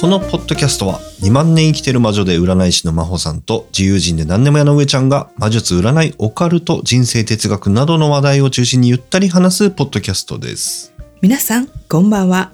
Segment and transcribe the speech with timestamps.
[0.00, 10.94] このポッドキャストは2万年生きてる魔女で占い師の真帆さんと自由人で何でも屋の上ちゃんが魔術、占い、オカルト、人生哲学などの話題を中心にゆったり話すポッドキャストです。
[11.20, 12.50] 皆さんこんばんは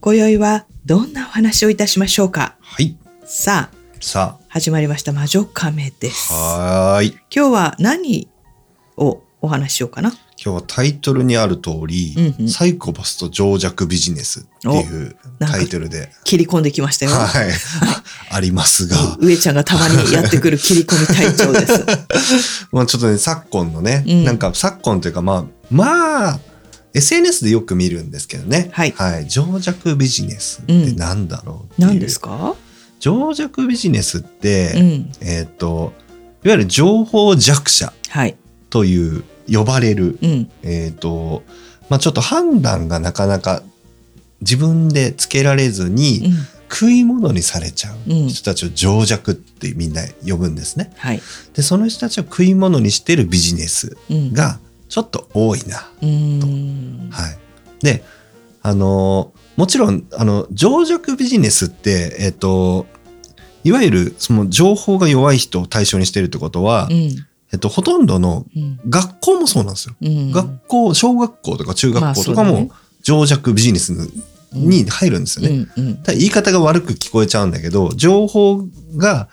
[0.00, 2.56] 今宵はどんなお話をいたしましょうか？
[2.60, 2.98] はい。
[3.24, 6.36] さあさ始まりました魔女亀ですあ、
[6.96, 7.18] はーい。
[7.34, 8.28] 今日は何
[8.98, 10.12] をお話ししようかな？
[10.42, 12.48] 今日はタイトルにある通り、うんうん。
[12.48, 17.50] サイコパスと情弱ビジネスっていうタイトルで、切り込んできましたよ、はい、
[18.32, 21.84] ありますが、上ちゃんがたまにやってくる切り込み隊長です。
[22.72, 24.24] まあちょっとね、昨今のね、うん。
[24.24, 26.40] なんか昨今というかまあ、まあ、
[26.94, 28.70] SNS でよく見るんですけどね。
[28.72, 28.94] はい。
[29.28, 31.88] 情弱ビジネスってなんだろうっていう。
[31.88, 32.54] 何ですか？
[32.98, 35.12] 情弱ビジネスって、うん。
[35.20, 35.92] えっ、と、
[36.44, 38.36] いわゆる情報弱者はい。
[38.70, 40.50] という呼ばれる、うん。
[40.62, 41.42] えっ、と、
[41.88, 43.62] まあちょっと判断がなかなか
[44.40, 46.32] 自分でつけられずに、うん。
[46.72, 48.28] 食い物にされちゃううん。
[48.28, 50.92] 人たちを情弱ってみんな呼ぶんですね。
[50.98, 51.20] はい。
[51.52, 54.32] で、その人たちを食い物にしてるビジネスうん。
[54.32, 55.90] がちょっと多いな。
[56.00, 57.10] うーん。
[57.10, 57.38] はい。
[57.82, 58.04] で、
[58.62, 62.86] あの、もちろん、あの、情弱ビジネスって、えっ、と、
[63.64, 68.80] いわゆるその情報が弱い人を対象にしてるってことは、うんえっと、ほとんどのうん。
[68.88, 69.94] 学校もそうなんですよ。
[70.00, 70.32] うん。
[70.32, 72.70] 学校、小学校とか中学校とかも
[73.02, 73.92] 情弱ビジネス
[74.52, 75.68] に入るんですよね。
[75.76, 75.96] うんうん。
[75.96, 78.64] ただ言い方が悪く聞こえちゃうんだけど、情報
[78.96, 79.28] が、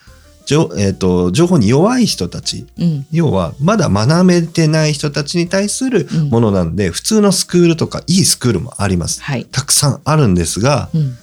[0.45, 3.05] じょえっと、情報に弱い人たち、うん。
[3.11, 6.29] 要はまだ学べてない人たちに対するうん。
[6.29, 9.21] ものなんで、普通のスクールとかいいスクールもあります。
[9.21, 9.45] はい。
[9.45, 11.17] たくさんあるんですが、うん。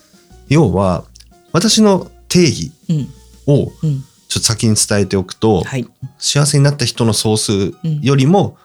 [0.48, 1.04] 要は
[1.52, 3.08] 私の定義うん。
[3.46, 4.04] をうん
[4.34, 5.88] ちょっと先に伝えておくと、はい。
[6.18, 7.72] 幸せになった人の総数
[8.02, 8.56] よりも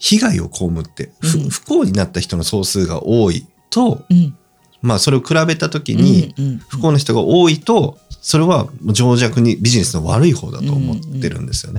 [0.00, 1.48] 被害を被って、ふうん。
[1.50, 4.36] 不幸になった人の総数が多いと、うん。
[4.82, 6.34] まあそれを比べた時に、
[6.68, 11.78] 不幸な人が多いと、それは情弱にビジネスの悪い方だと思ってるんですよね。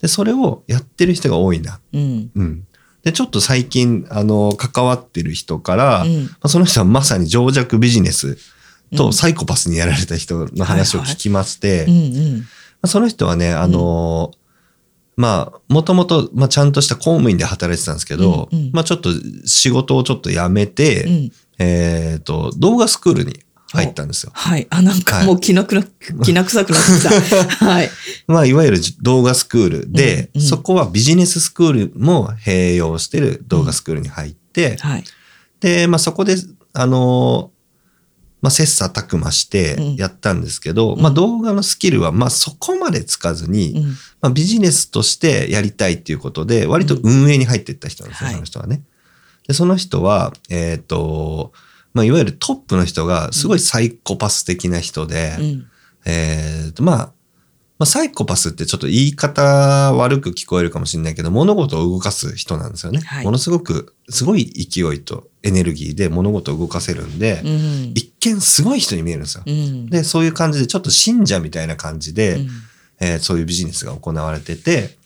[0.00, 1.78] で、それをやってる人が多いな。
[1.92, 2.30] うん。
[2.34, 2.66] うん。
[3.04, 6.30] で、ちょっと最近、あの、関わってる人から、まうん。
[6.40, 8.36] あ、その人はまさに情弱ビジネスうん
[8.96, 11.86] とサイコパスにやられた人の話を聞きまして、
[12.86, 14.32] その人はね、あの
[15.20, 18.70] まあ、もともと、まあ、ちゃんとした公務員で働いてたんですけど、うんうん。
[18.72, 19.10] まあ、ちょっと
[19.44, 21.32] 仕事をちょっと辞めて、うん。
[21.58, 24.32] えっ、と、動画スクールに入ったんですよ。
[24.34, 24.66] はい。
[24.70, 25.82] あなんかもうきなくな
[26.24, 27.46] き な臭くなってきた。
[27.66, 27.90] はい。
[28.26, 30.46] まあ、いわゆる動画スクールで、うんうん。
[30.48, 35.04] そこはビジネススクールも併用してる動画スクールに入って、はい。
[35.60, 36.36] で、まあ、そこで、
[36.72, 37.50] あの
[38.42, 39.96] まあ、切磋琢磨してうん。
[39.96, 41.00] やったんですけど、うん。
[41.00, 43.82] まあ、動画のスキルは、まあ、そこまでつかずに、うん。
[44.20, 48.34] まあ、ビジネスとしてやりたいっていうことで、割と運営に入っていった人なんですよ、はい。
[48.34, 48.82] その人はね。
[49.46, 51.52] で、その人は、えっ、と、
[51.92, 55.66] まあ、いわゆるトップの人がすごいサイコパス的な人で、うん。
[56.06, 57.12] えっ、と、まあ、
[57.78, 63.00] まあ、サイコパスってちょっと言い方悪く聞こえるかもしれないけど、物事を動かす人なんですよね。
[63.00, 63.24] はい。
[63.24, 69.44] ものすごく、すごい勢いとエネルギーで物事を動かせるんで、うん一見すごい人に見えるんですよ。
[69.46, 72.48] うんで、そういう感じで、ちょっと信者みたいな感じで、うん
[73.00, 74.96] えーそういうビジネスが行われてて、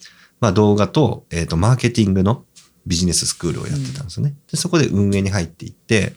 [0.41, 2.45] まあ動画と、えっ、と、マーケティングの
[2.87, 4.35] ビジネススクールをやってたんですよね。
[4.51, 6.15] で、そこで運営に入っていって、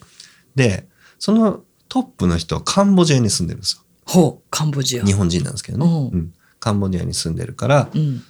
[0.55, 0.87] で、
[1.19, 3.83] そのトップの人はカンボジアに住んでるんですよ。
[4.05, 5.85] ほうカンボジア日本人なんですけどね。
[5.85, 8.23] うんうんカンボジアに住んでるから、うん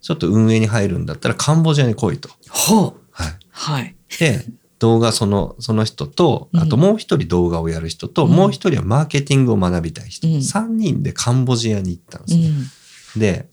[0.00, 2.28] ちょっと運営に入るんだったらカンボジアに来いと。
[2.50, 3.38] ほうはい。
[3.50, 4.44] はいで、
[4.84, 10.28] 動画その、その人と、あとうんもう一人動画をやる人と、うんもう一人はマーケティングを学びたい人。
[10.28, 12.48] うん三人でカンボジアに行ったんですね。
[12.48, 13.48] うんで、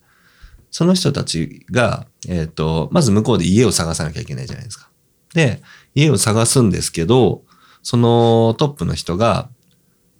[0.72, 4.90] その人たちが、えっ、と、まず向こうで家を探さなきゃいけないじゃないですか。
[5.34, 5.62] で、
[5.96, 7.44] 家を探すんですけど、
[7.82, 9.50] そのトップの人が、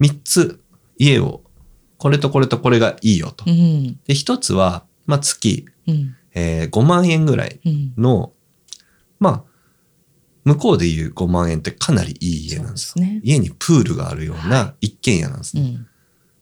[0.00, 0.60] 3つ
[0.96, 1.42] 家を、
[1.98, 3.44] これとこれとこれがいいよと。
[3.46, 8.32] うんで、1つは、まあ、月、うんえー5万円ぐらいうんの、
[9.18, 9.51] まあ、
[10.44, 13.04] 向こうでいう5万円ってかなりいい家なんですよ。
[13.04, 15.62] すね家にプールがあるようはな一軒家なんですね。
[15.62, 15.86] うん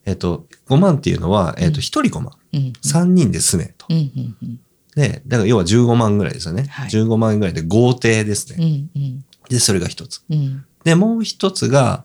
[0.06, 2.32] えっ、と、5万っていうのは、えっ、と、うん1人5万。
[2.52, 3.86] うん3人で住めと。
[3.88, 4.58] うん
[4.96, 6.64] で、だから要は15万ぐらいですよね。
[6.68, 8.66] はい15万円ぐらいで豪邸ですうね。
[8.66, 10.22] んうんで、それが一つ。
[10.30, 12.04] うんで、もう一つが、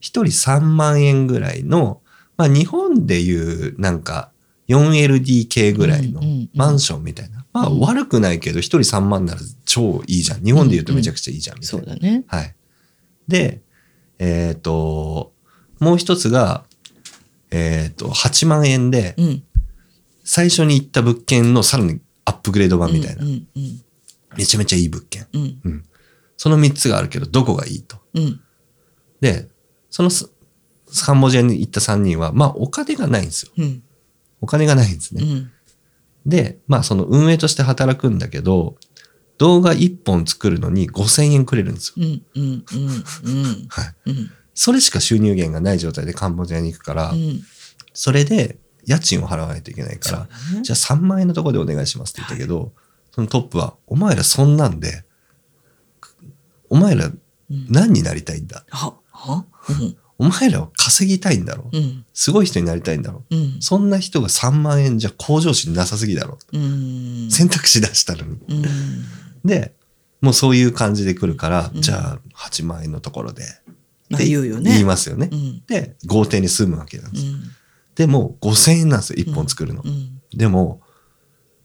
[0.00, 2.00] 一人3万円ぐらいの、
[2.36, 4.30] まあ日本でいうなんか
[4.68, 6.20] 4LDK ぐらいの
[6.54, 7.45] マンションみたいな。
[7.56, 10.44] ままあうん悪くないけど、一人3万なら超いいじゃん。
[10.44, 11.86] 日本で言うとめちゃくちゃいいじゃん、みたいな。
[11.86, 12.24] そうだね。
[12.26, 12.54] はい。
[13.28, 13.62] で、
[14.18, 15.32] えっ、と、
[15.80, 16.64] もう一つが、
[17.50, 19.42] えっ、と、8万円で、うん。
[20.24, 23.22] 最初に行った物件のさらにアップグレード版みたいな。
[23.22, 23.82] うんうん
[24.36, 25.26] めちゃめちゃいい物件。
[25.32, 25.84] うんうん。
[26.36, 27.96] その3つがあるけど、どこがいいと。
[28.14, 28.40] うん
[29.22, 29.48] で、
[29.88, 30.28] そのス
[31.06, 33.52] カンボジアに行った3人は、まあお金がないんですよ。
[33.56, 33.82] うん
[34.42, 35.22] お金がないんですね。
[36.26, 38.76] うんで、まあその運営として働くんだけど、
[39.38, 42.06] 動画1本作るのに5000円くれるんですよ。
[42.06, 43.66] うんうんうんうん。
[43.68, 44.10] はい。
[44.10, 44.30] うん。
[44.54, 47.42] それしか収入源がない状態でカンボジアに行くから、うん。
[47.92, 50.62] それで家賃を払わないといけないから、ね。
[50.62, 52.72] じゃあ3万円のところでお願いしますって言ったけど、
[53.12, 55.04] そのトップは、お前らそんなんで、
[56.68, 57.10] お前らう
[57.54, 57.66] ん。
[57.70, 58.64] 何になりたいんだ？
[58.70, 59.44] はは？
[59.68, 61.78] うんお前らは稼ぎたいんだろう。
[61.78, 62.04] ん。
[62.14, 63.36] すごい人になりたいんだろう。
[63.36, 63.56] ん。
[63.60, 66.58] そんな人が3万円じゃ向上心なさすぎだろう。
[66.58, 67.30] ん。
[67.30, 68.38] 選択肢出したのに。
[68.48, 68.64] うん。
[69.44, 69.74] で、
[70.22, 71.82] もうそういう感じで来るから、うん。
[71.82, 73.44] じゃあ8万円のところで。
[74.08, 74.70] まあ言うよね。
[74.70, 75.28] 言いますよね。
[75.30, 75.62] うん。
[75.66, 77.26] で、豪邸に住むわけなんです。
[77.26, 77.42] うん。
[77.94, 79.82] でも、5000円なんですよ、1本作るの。
[79.84, 80.20] うん。
[80.34, 80.80] でも、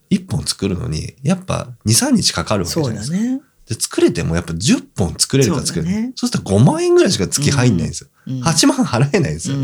[0.10, 3.18] 1本作るのに、やっぱ2、3日かかるわけじゃそないですか。
[3.18, 5.94] ねで、作れてもやっぱ10本作れるか作れるか。
[5.94, 8.10] そうだねしたら5万円ぐらいしか月入んないんですよ。
[8.28, 9.56] うん8万払えないんですよ。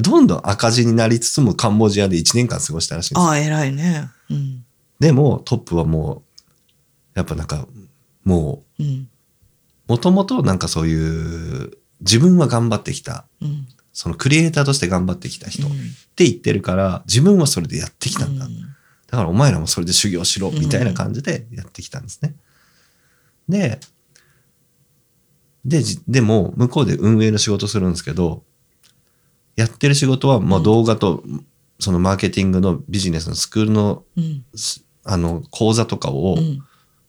[0.00, 4.64] どんどん赤字になりつつもカンボジアで1年間過ごしたらしいんですよああ偉いねうん
[5.00, 6.38] でもトップはもう、
[7.14, 7.66] やっぱなんか、
[8.24, 9.08] もう、うん
[9.88, 15.76] もともとなんかそういう、自分は頑張ってきた、うんそのクリエイターとして頑張ってきた人っうん
[16.16, 18.46] て言ってるから、自分はそれでやってきたんだ。
[18.46, 18.52] うん
[19.10, 22.34] だからお前らもそれで修行しろ、みたいな感じでやってきたんですね。
[23.48, 23.80] で、
[25.64, 28.42] で、じでも、向こうで運営の仕事するんですけど、
[29.56, 31.22] やってる仕事は、もう動画と、
[31.78, 34.44] そのマーケティングのビジネスのスクールの、うん。
[34.54, 36.62] すあの、講座とかを、うん。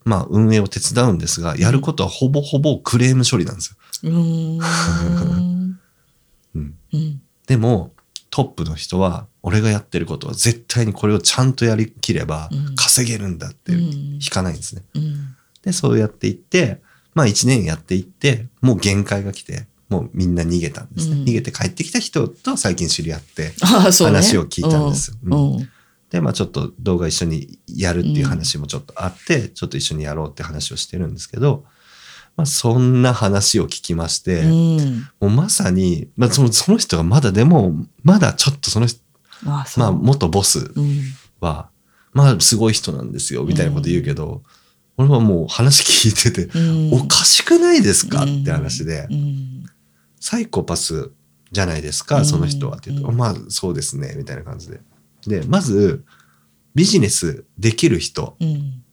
[0.06, 4.12] まあ、運営を手伝うんですが、やることはほぼほぼクレーム処理なんですよ。
[4.12, 4.60] うーん。
[6.56, 6.76] うん。
[6.94, 7.22] うん。
[7.48, 7.94] でも、
[8.30, 12.76] トップの人は、俺がやってることは絶対にこれをちゃんとやりきればうん。
[12.76, 13.80] 稼げるんだってうん。
[14.14, 14.84] 引かないんですね。
[14.96, 16.82] うんで、そうやっていって、
[17.14, 21.18] まあ一年やっていって、もう限界が来て、もうみんな逃げたんですね。
[21.18, 21.24] うん。
[21.24, 24.04] 逃げて帰ってきた人と最近知り合って、話
[24.38, 25.18] を聞いたんですよ。
[25.24, 25.34] うん。
[25.34, 25.70] うん。
[26.10, 31.66] で、まあちょっと動画一緒にやるっていう話もちょっとあって、ちょっと一緒にやろうって話をしてるんですけど、
[32.36, 35.08] まあそんな話を聞きまして、うん。
[35.20, 39.00] もうまさに、まあそのその人がまだでも、まだちょっとその人、
[39.46, 41.02] ああまあ元ボスうん。
[41.40, 41.70] は、
[42.14, 44.42] まあすごい人なんですよ、みたいなこと言うけど、
[44.98, 46.94] 俺はもう話聞いてて、うん。
[46.94, 48.24] おかしくないですか？
[48.24, 49.64] って話で、うん。
[50.20, 51.12] サイコパス
[51.52, 52.26] じゃないですか、うん。
[52.26, 53.18] その人はって言うと、うん。
[53.18, 54.82] まあそうですね、みたいな感じで。
[55.26, 56.04] で、まず、
[56.76, 58.84] ビジネスできる人、うん。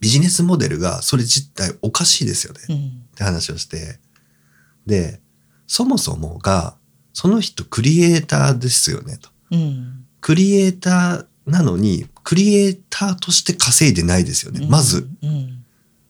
[0.00, 2.60] ビジネスモデルがそれ自体おかしいですよね。
[2.68, 2.76] うん。
[2.76, 3.98] って話をして、
[4.86, 5.20] で、
[5.66, 6.76] そもそもが、
[7.12, 9.28] その人クリエイターですよね、と。
[9.50, 10.06] うん。
[10.22, 14.64] クリエイターなのに、クリエイターとして稼いでないですよね。
[14.70, 15.56] まず、うん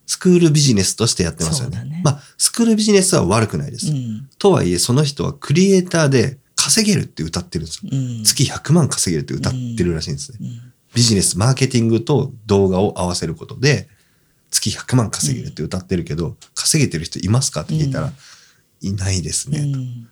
[0.05, 2.03] スクールビジネスとしてやってますよね。
[2.05, 3.87] まあ、スクールビジネスは悪くないです。
[3.87, 7.91] うんとはいえ、その人はクリエイターで稼げるって歌ってるんですよ。
[7.91, 10.39] うん月100万稼げるって歌ってるらしいんですね。
[10.43, 13.89] うんビジネス、マーケティングと動画を合わせることで、
[14.51, 18.13] 月100万稼げるって歌ってるけど、稼げてる人いますかって聞いたら、うん
[18.83, 20.09] いないですうね、ん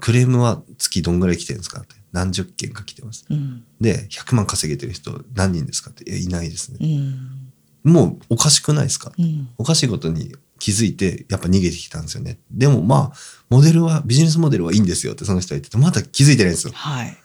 [0.00, 1.94] クレームは月どんぐらい来てるんですかって。
[2.14, 3.26] 何十件か来てます。
[3.28, 5.90] うんで、100万稼げてる人何人ですか？
[5.90, 6.18] って。
[6.18, 6.78] いないですね。
[6.80, 6.86] う
[7.90, 9.12] んもうおかしくないですか？
[9.18, 12.38] うんおかしいことに気づいて、やっぱ逃げてきたんですよね。
[12.50, 13.16] でもまあ、
[13.50, 16.72] モデルは、ビジネスモデルはいいんですよってその人は言ってて、まだ気づいてないんですよ。
[16.74, 17.16] はい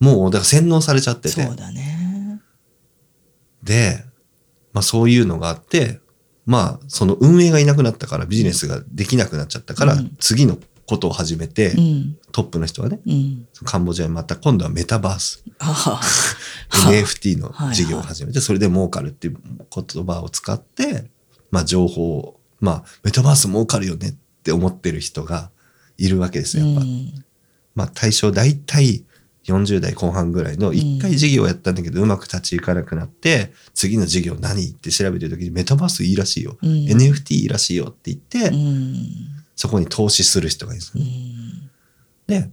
[0.00, 1.42] もう、だから洗脳されちゃってて。
[1.44, 2.40] そうだね
[3.62, 4.02] で、
[4.72, 6.00] まあそういうのがあって、
[6.46, 10.58] まあその運営がいなくなったからビジネスができなくなっちゃったから、うん次の
[10.90, 12.18] ことを始めて、うん。
[12.32, 13.46] トップの人はね、うん。
[13.64, 15.44] カンボジアにまた今度はメタバース、
[16.70, 19.36] NFT の事業を始めて、それで儲かるっていう
[19.72, 21.08] 言葉を使って、
[21.52, 25.52] まあ情報を、まあメタバース儲かるよねって思ってる人が
[25.96, 26.80] いるわけですよ、やっぱ。
[26.80, 27.24] うん。
[27.76, 29.04] まあ対象大体
[29.46, 36.58] 40代後半ぐらいの一回事業をやったんだけどうまく立ち行かなくなって、次の事業何って調べてる時にメタバースいいらしいよ。
[36.60, 36.68] うん。
[36.68, 41.70] NFT いいらしいよって言って、うんそこに投資する人がいるんですうよん。
[42.26, 42.50] で、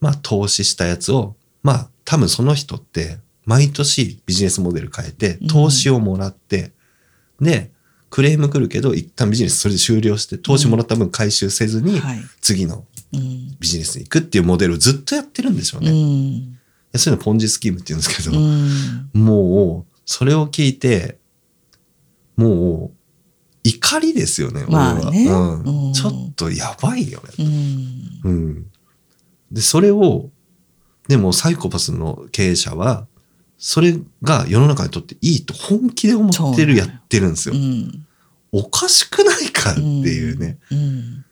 [0.00, 5.48] まあ投資したやつを、まあ多分その人って毎年ビジネスモデル変えてうん。
[5.48, 6.72] 投資をもらって、
[7.42, 7.72] で、
[8.08, 12.20] クレーム来るけど一旦ビジネスそれで終了して投資もらった分回収せずにはい。
[12.40, 13.20] 次のうん。
[13.60, 15.90] ビジネスに行くっていうモデルをずっとやってるんでしょうね。
[15.90, 16.58] ういん
[16.90, 19.10] やそういうのポンジスキームって言うんですけど、うん。
[19.12, 21.18] もうそれを聞いて、
[22.34, 22.95] もう、
[23.68, 24.94] 怒りですよね、俺は。
[24.94, 27.44] まあねうんうんちょっとやばいよね。
[28.24, 28.30] うん。
[28.30, 28.66] うん。
[29.50, 30.30] で、それを、
[31.08, 33.06] でもサイコパスの経営者は、
[33.58, 37.58] それが世の中にとっていいと本気で思ってる、やってるんですよう。
[37.58, 38.06] ん。
[38.52, 40.58] おかしくないかっていうね。
[40.70, 41.24] うん。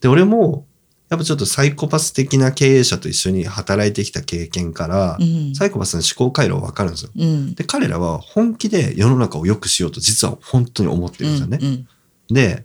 [0.00, 0.66] で、俺も、
[1.10, 5.54] やっぱちょっとサイコパス的な経営者と一緒に働いてきた経験から、うん。
[5.56, 7.10] サイコパスの思考回路はわかるんですよ。
[7.16, 7.54] うん。
[7.56, 11.58] で、彼らは本気で世の中を良くしようと実は本当に思ってるんですよね。
[11.60, 11.86] うん。
[12.32, 12.64] で、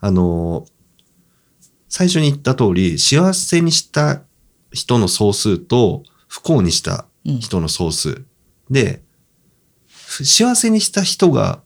[0.00, 0.66] あの
[1.88, 4.22] 最初に言った通り、幸せにした
[4.72, 7.38] 人の総数と不幸にしたうん。
[7.38, 8.24] 人の総数。
[8.70, 9.02] で、
[9.86, 11.62] ふ幸せにした人が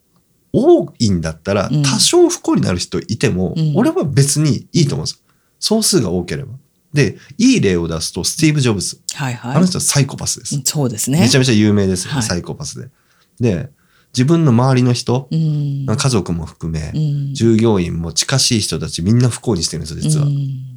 [0.52, 5.24] 多いんだったら、うん多少不幸になる人いても、うん俺は別にいいと思うんですよ。
[5.64, 6.52] 総数が多ければ。
[6.92, 9.00] で、いい例を出すと、スティーブ・ジョブズ。
[9.14, 9.56] はいはい。
[9.56, 10.56] あの人はサイコパスです。
[10.56, 11.21] うんそうですね。
[11.21, 12.90] めちゃめちゃ有名ですよね、はいサイコパスで。
[13.40, 13.71] で、
[14.12, 15.87] 自分の周りの人、うん。
[15.87, 17.35] 家族も含め、うん。
[17.35, 20.26] 従業員も近しい人たちみんな不幸にしてるんですよ、実は。
[20.26, 20.75] うん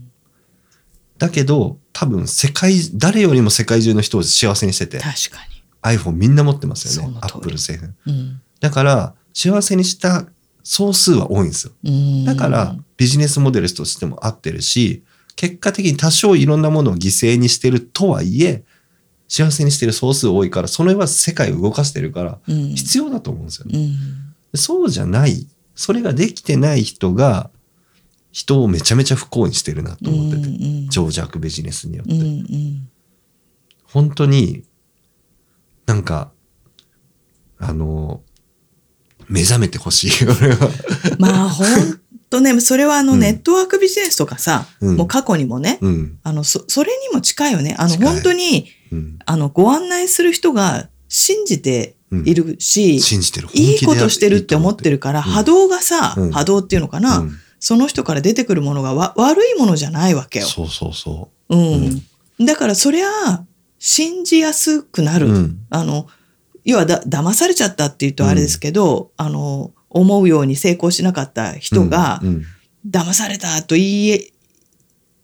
[1.18, 5.40] だけど、多分世界、誰よりも世界中の人を幸せにしてて、確か
[5.82, 7.96] iPhone みんな持ってますよねそ、の通り Apple 製品。
[8.06, 8.20] に。
[8.20, 10.28] うんだから、幸せにした
[10.70, 11.74] 総数は多いんですよ。
[11.86, 12.26] うん。
[12.26, 15.02] だから、ビジネスモデルとしても合ってるし、
[15.38, 18.66] 結果的に多少いろんなものを犠牲にしてるとはいえ、
[19.30, 23.80] 幸せにしてる総数多いから、それは世界を動かしてるから、うん、必要だと思うんですよね。
[23.80, 24.58] うん。
[24.58, 27.50] そうじゃない、それができてない人が、
[28.34, 32.14] 人をめちゃめちゃ不幸にしてるなと思ってて、うん情弱ビジネスによって。
[32.14, 32.90] うんうん
[33.86, 34.66] 本当に、
[35.86, 36.34] なんか、
[37.58, 38.22] あの、
[39.30, 40.70] 目覚めてほしい、 俺は。
[41.20, 46.18] まあ、ほんとね、 それはあの、うんネットワークビジネスとかさ、うんもう過去にもね、うん。
[46.24, 47.76] あの、そ、それにも近いよね。
[47.78, 49.20] あの、本当に、うん。
[49.26, 53.50] あの、ご案内する人が信じてうんいるし、信じてる。
[53.54, 60.46] いいことしてるって思ってるから、うん波動がさ、うん波動っていうのかな、うんその人から出てくるものがわ悪いものじゃないわけよ。
[60.46, 62.04] そうそうそうん。
[62.46, 63.08] だから、そりゃ、
[63.80, 65.22] 信じやすくなう。
[65.22, 65.28] る。
[65.28, 65.58] うん。
[65.72, 66.06] あの、
[66.68, 72.44] 要はだ、騙されちゃったっていうとあれですけど、あの、思うように成功しなかった人が、うん
[72.90, 73.84] 騙されたと言
[74.16, 74.32] い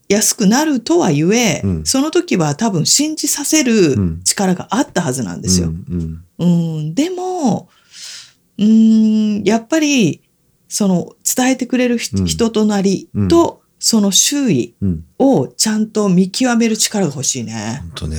[0.09, 5.69] やすくなるとはいえ、うんその時は多分信じさせうるん力があったはずなんですよ。
[5.69, 7.69] うんうんうん、でも、
[8.57, 10.21] うん、やっぱり、
[10.67, 15.05] その伝えてくれる人となりと、その周囲うん。
[15.19, 17.79] をちゃんと見極める力が欲しいね。
[17.81, 18.17] 本当ね。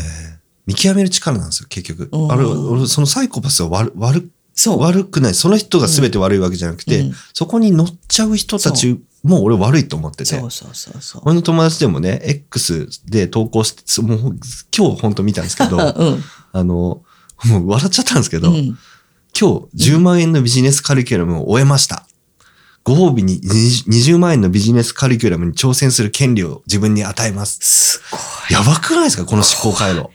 [0.66, 2.09] 見極める力なんですよ、結局。
[2.12, 4.80] うんあれ、俺、そのサイコパスは悪、悪、そう。
[4.80, 5.35] 悪くない。
[5.35, 10.25] その人が全て悪いわけじゃなくて、うんそこに乗っちゃう人たちも俺悪いと思ってて。
[10.26, 11.23] そうそうそうそう。
[11.25, 14.18] 俺の友達でもね、X で投稿して、もう
[14.76, 16.25] 今日本当見たんですけど、 うん。
[16.52, 17.02] あの、
[17.44, 18.78] もう笑っちゃったんですけど、うん
[19.37, 22.06] 今日10万円のビジネスカリキュラムを終えました。
[22.85, 27.59] ご褒美に20万円のビジネスカリキュラムに挑戦する権利を自分に与えます。
[27.61, 30.09] すごやばくないですかこの思考回路。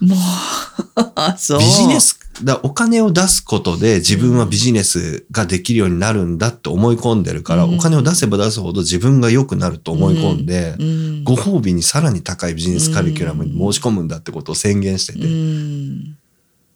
[0.00, 0.06] い。
[0.06, 1.58] もう、そう。
[1.58, 15.20] ビジネス、だお金を出すことで自分はビジネスができるようになるんだって思い込んでるから、うんお金を出せば出すほど自分が良くなると思い込んで、うん、ご褒美にさらに高いビジネスカリキュラムに申し込むんだってことを宣言してて。
[15.20, 16.16] うん。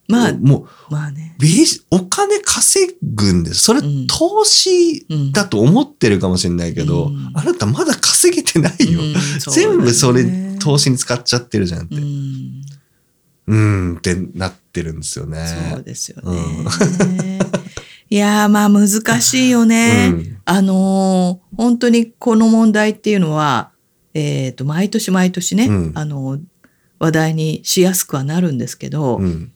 [0.09, 1.35] まあ、もまあね。
[1.39, 3.63] うビジ、お金稼ぐんです。
[3.63, 9.01] それうん投資うんだと思ってるかもしれないけど、うんあなたまだ稼げてないよ。
[9.01, 9.15] うん
[9.53, 10.25] 全部それ
[10.61, 11.97] 投資に使っちゃってるじゃんって。
[13.47, 13.55] う。
[13.55, 15.47] うんーんってなってるんですよね。
[15.73, 17.39] そうですよね。
[18.11, 18.89] いやー、まあ難
[19.21, 20.11] しいよね。
[20.13, 23.71] うんあのー本当にこの問題っていうのは、
[24.13, 26.41] えっ、と、毎年毎年ね、うんあのー
[26.99, 29.51] 話題にしやすくはなるんですけど、うん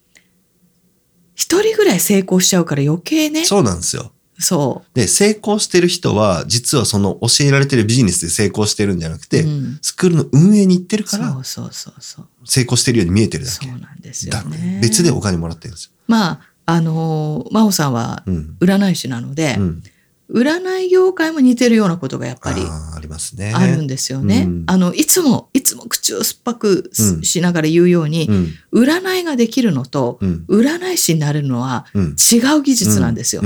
[1.35, 3.45] 一人ぐらい成功しちゃうから余計ね。
[3.45, 4.13] そうなんですよ。
[4.39, 9.27] そで、成功してる人は、実はその教えられてるビジネスで成功してるんじゃなくう。
[9.27, 12.27] て、うんスクールの運営に行ってるからそうそうそうそう。
[12.45, 13.67] 成功してるように見えてるだけ。
[13.67, 14.79] そうなんですよだね。
[14.83, 15.91] 別でお金もらってるんですよ。
[16.07, 18.57] まあ、あのー真帆さんはうん。
[18.61, 19.83] 占い師なので、うん。
[20.31, 23.53] 占い業界も似てるようなことがやっぱりありますね。
[23.55, 24.45] あるんですよね。
[24.47, 26.91] うんあの、いつも、いつも口を酸っぱく
[27.23, 28.83] しながら言うように、うん。
[28.85, 30.45] 占いができるのと、うん。
[30.49, 32.05] 占い師になれるのはうん。
[32.33, 33.43] 違う技術なんですよ。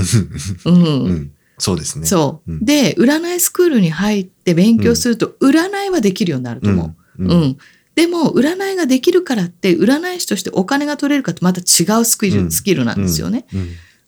[1.59, 2.07] そうですね。
[2.07, 7.25] そう、うんで、占いスクールに入って勉強すると、占いはできるようになると思う。
[7.25, 7.31] うん。
[7.31, 7.59] うん。
[7.95, 13.47] でも、占いができるからって、占い師としてお金が取れるかってまた違うスキル,、うんスキルなんですよね。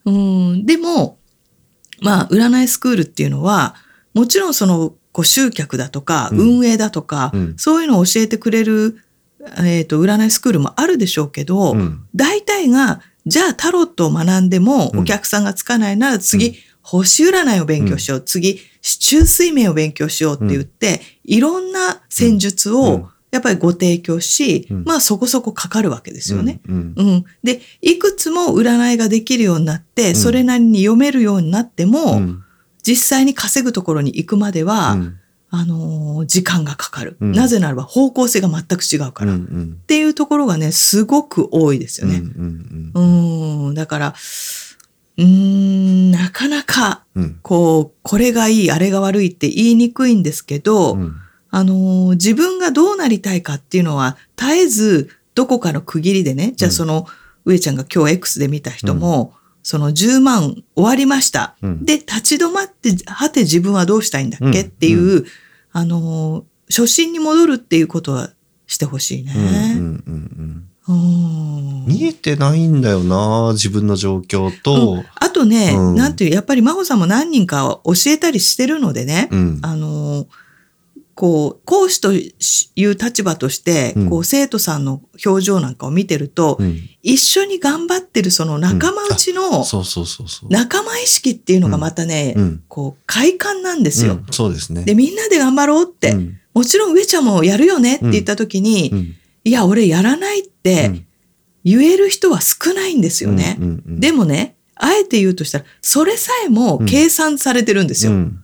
[0.05, 0.51] うん。
[0.51, 0.67] うん。
[0.67, 1.19] でも、
[2.01, 3.75] まあ、占いスクールっていうのは、
[4.15, 6.39] もちろんその、こう集客だとか、うん。
[6.59, 7.55] 運営だとか、うん。
[7.57, 8.99] そういうのを教えてくれる、
[9.59, 12.07] えっ、と、占いスクールもあるでしょうけど、うん。
[12.15, 15.01] 大体がじゃあタロットを学んでもうん。
[15.01, 16.55] お客さんがつかないなら次、うん。
[16.83, 18.21] 星占いを勉強しよう。
[18.21, 22.77] 次、市中水面を勉強しようって言って、いろんな戦術うん。
[22.77, 24.85] をやっぱりご提供し、うん。
[24.85, 26.61] まあそこそこかかるわけですよね。
[26.69, 26.95] うん。
[26.97, 27.25] うん。
[27.43, 30.15] で、いくつも占いができるようになって、ん。
[30.15, 32.45] それなりに読めるようになっても、うん。
[32.85, 35.17] 実際に稼ぐところに行くまでは、うん。
[35.51, 37.33] あのー時間がかかる、うん。
[37.33, 39.33] なぜならば方向性が全く違うから。
[39.33, 39.81] っうんうん。
[39.89, 42.23] ていうところがね、すごく多いですよね。
[42.95, 44.15] うんん、だから、
[45.19, 47.39] うーん、なかなか、うん。
[47.43, 51.17] こう、これがいい、あれが悪いって言いにくいんですけど、うん
[51.55, 57.07] あのー自分がどうなりたいかっていうのは、絶えずどこかの区切りでね、じゃあその、
[57.45, 61.55] 上ちゃんが今日 X で見た人も、その10万終わりました。
[61.63, 61.85] うん。
[61.85, 64.67] で、立ち止まって、はて自分はどうしたいんだっけ、うん。
[64.67, 65.27] っていう、
[65.73, 68.31] あのー初心に戻るっていうことは
[68.67, 69.75] してほしいうんうんね。
[70.89, 71.85] うん。
[71.85, 71.87] うん。
[71.87, 74.53] 見えてないんだよな自分の状況うん。
[74.61, 75.95] と、あとね、うん。
[75.95, 79.59] なんていう、やっぱり真帆さんも何人か教えたりしてるのでね、うん。
[79.63, 80.27] あのー
[81.15, 82.33] こう、講師とい
[82.85, 84.11] う立場として、うん。
[84.11, 86.81] こう、生徒さんの表情なんかを見てると、うん。
[87.03, 90.51] 一緒に頑張ってるその仲間内のそうそうそうそう。
[90.51, 92.65] 仲間意識っていうのがまたね、うん。
[92.69, 94.15] こう、快感なんですよ。
[94.15, 94.27] うん。
[94.31, 94.83] そうですね。
[94.83, 96.41] で、みんなで頑張ろうって、うん。
[96.53, 99.15] もちろん上ちゃんもやるよねって言った時に、うん。
[99.45, 101.05] いや、俺やらないって
[101.63, 103.59] 言える人は少ないんですよね。
[103.87, 108.13] でもね、あえて言うとしたら、それさえも計算されてるんですよ。
[108.13, 108.41] うん。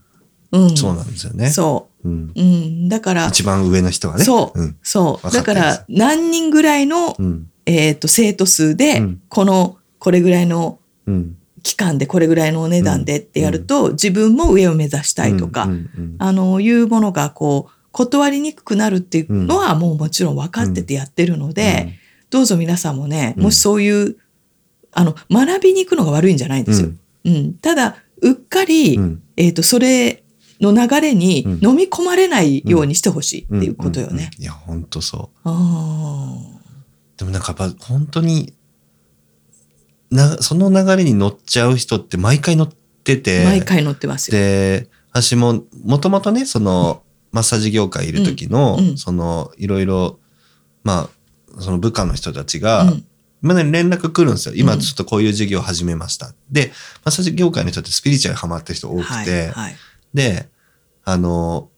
[0.53, 0.77] うん。
[0.77, 1.51] そうなんですよね。
[1.51, 2.33] そううん。
[2.35, 2.89] うん。
[2.89, 4.25] だから、一番上の人はね。
[4.25, 4.77] そう、ん。
[4.83, 5.31] そう。
[5.31, 7.47] だから、何人ぐらいの、うん。
[7.67, 9.23] えっ、と、生徒数で、うん。
[9.29, 11.37] この、これぐらいのうん。
[11.63, 15.69] 期間で、これぐらいのお値段でってやると、自分も上を目指したいとか、
[16.19, 21.99] あの、いうものが、こう、断りにくくなるっていうのは、もうもちろん分かっててやってるので、
[22.31, 23.43] どうぞ皆さんもね、うん。
[23.45, 24.17] もしそういう、
[24.93, 26.91] あの、学びに行くのが悪いんじゃないんですよ。
[27.25, 27.55] うん。
[27.55, 29.23] ただ、うっかり、うん。
[29.37, 30.20] えっ、と、それ
[30.61, 34.31] の流れにうん飲み込まれないようにしてほしいっていうことよね。
[34.39, 35.39] いや、本当そう。
[35.45, 36.37] あ
[37.17, 38.55] でもなんかやっぱ本当に、
[40.11, 44.39] な、その流れに乗っちゃう人って毎回乗ってあて、毎回乗ってますよ。
[44.39, 50.19] で、私も、もともとね、その、マッサージ業界いる時の、うんうんその、いろいろ、
[50.85, 51.09] ま
[51.57, 53.05] あ、その部下の人たちが、うん
[53.43, 54.55] まだ連絡来るんですよ。
[54.55, 56.35] 今うんちょっとこういう授業を始めました。
[56.51, 56.73] で、
[57.05, 59.51] マッサージ業界の人ってスピリチュアルハマってる人多くて、はい。
[59.51, 59.77] はい。
[60.13, 60.49] で、
[61.13, 61.69] あの、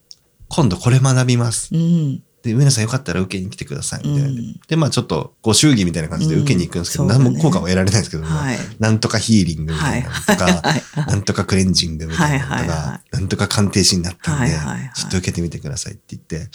[0.48, 1.74] 今度これ学びます。
[1.74, 2.22] うん。
[2.42, 4.00] で、上野さんよかったら受けに来てください。
[4.06, 4.28] みたいな。
[4.28, 8.58] うんで、まあちょっとご祝儀みたいな感じで受けに行くんですけど、うん何も効果は得られないんですけども、はい。
[8.78, 11.10] なんとかヒーリングみたいなのとか、はい。
[11.10, 14.52] なんとかクレンジングみたいなのとか、なんとか鑑定士になったんで
[14.94, 16.50] ちょっと受けてみてくださいって言って、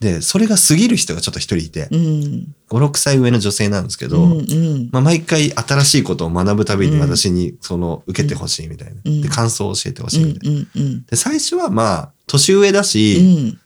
[0.00, 2.54] で、それが過ぎる人がちょっと一人いて、うん。
[2.68, 4.32] 5、6歳上の女性なんですけど、うん。
[4.32, 4.88] うん。
[4.92, 9.00] まあ、毎回新しいことを学ぶたびに私にその受けてほしいみたいな。
[9.04, 10.58] うんで、感想を教えてほしうんいみたいな。
[10.58, 11.04] うん。
[11.06, 13.56] で、最初はまあ、年上だうし、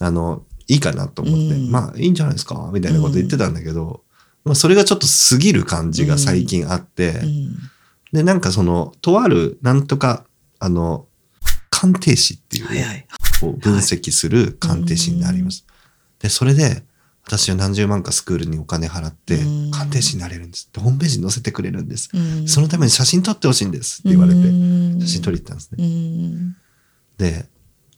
[0.00, 0.04] ん。
[0.04, 4.02] あの、いいかなと思って、うんまあ、いいんじゃないですかみたいなこと言ってたんだけど、
[4.44, 7.56] まあ、それがちょっと過ぎる感じが最近あって、うん。
[8.12, 10.24] で、なんかその、とある、なんとか、
[10.58, 11.06] あの、
[11.70, 13.06] 鑑定士っていう、はいはい。
[13.42, 15.66] を分析する鑑定士になります。
[16.18, 16.84] で、それで、
[17.24, 20.68] 私は何十万かスクールにお金払ってうん、鑑定士になれるんです。
[20.72, 22.10] でホームページに載せてくれるんです。
[22.12, 25.84] うんそのために写真撮ってほしいんですって言われて、うん写真撮りに行ったんですね。
[25.84, 26.56] うん。
[27.18, 27.46] で、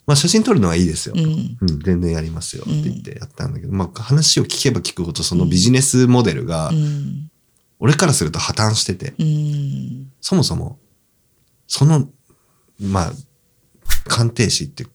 [0.07, 1.15] まあ写真撮るのはいいですよ。
[1.17, 1.57] うん。
[1.61, 7.31] うん、全然やりますよって言ってやったんだけど、まあ話を聞けば聞くほどそのビジネスモデルがう、ん。
[7.79, 10.13] 俺からすると破綻してて、うん。
[10.21, 10.79] そもそも、
[11.67, 12.09] その、
[12.81, 13.13] まあ、
[14.05, 14.87] 鑑定士って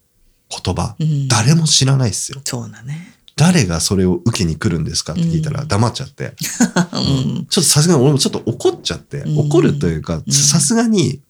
[0.49, 2.41] 言葉、うん誰も知らないっすよ。
[2.43, 3.13] そうだね。
[3.35, 6.33] 誰がそれを受けに来るんですかって聞いたらうん黙っちゃって、
[6.93, 6.97] う
[7.41, 7.45] ん。
[7.49, 11.21] ちょっとさすがに俺もちょっと怒っちゃって、うん怒るというか、うんさすがに、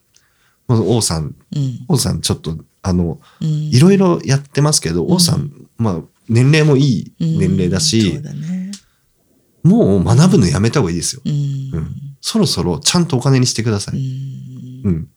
[0.70, 1.86] 王さん、うん。
[1.88, 8.72] 王さんちょっと、あの、うんいろいろやってますけど、うん王さん、まあ、年齢もいい年齢だうんしそう、だね。
[9.64, 11.22] もう学ぶのやめた方がいいですよ。
[11.26, 11.32] うん。
[11.32, 11.36] う
[11.80, 14.82] んそろそろちゃんとお金にしてくださうい。
[14.84, 14.88] ん。
[14.88, 15.08] うん。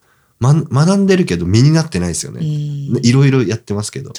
[0.41, 2.41] ま、学んでるけど身になってないですようね。
[2.41, 2.43] ん。
[3.05, 4.11] いろいろやってますけど。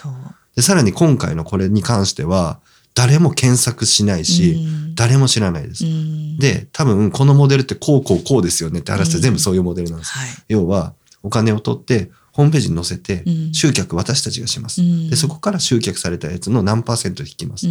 [0.55, 2.61] で、さらに今回のこれに関しては、
[2.95, 5.87] 誰も検索しないし、うん誰も知らないです。
[5.87, 10.13] うん、で、多分このモデルってこうこうこうですよねって話してうん全部そういうモデルなんです。
[10.13, 10.29] はい。
[10.49, 14.83] 要は、お金を取って、ホームページに載せてう、ん集客私たちがします。
[14.83, 17.67] うんで、そこから集客されたやつの何パーセント引きます。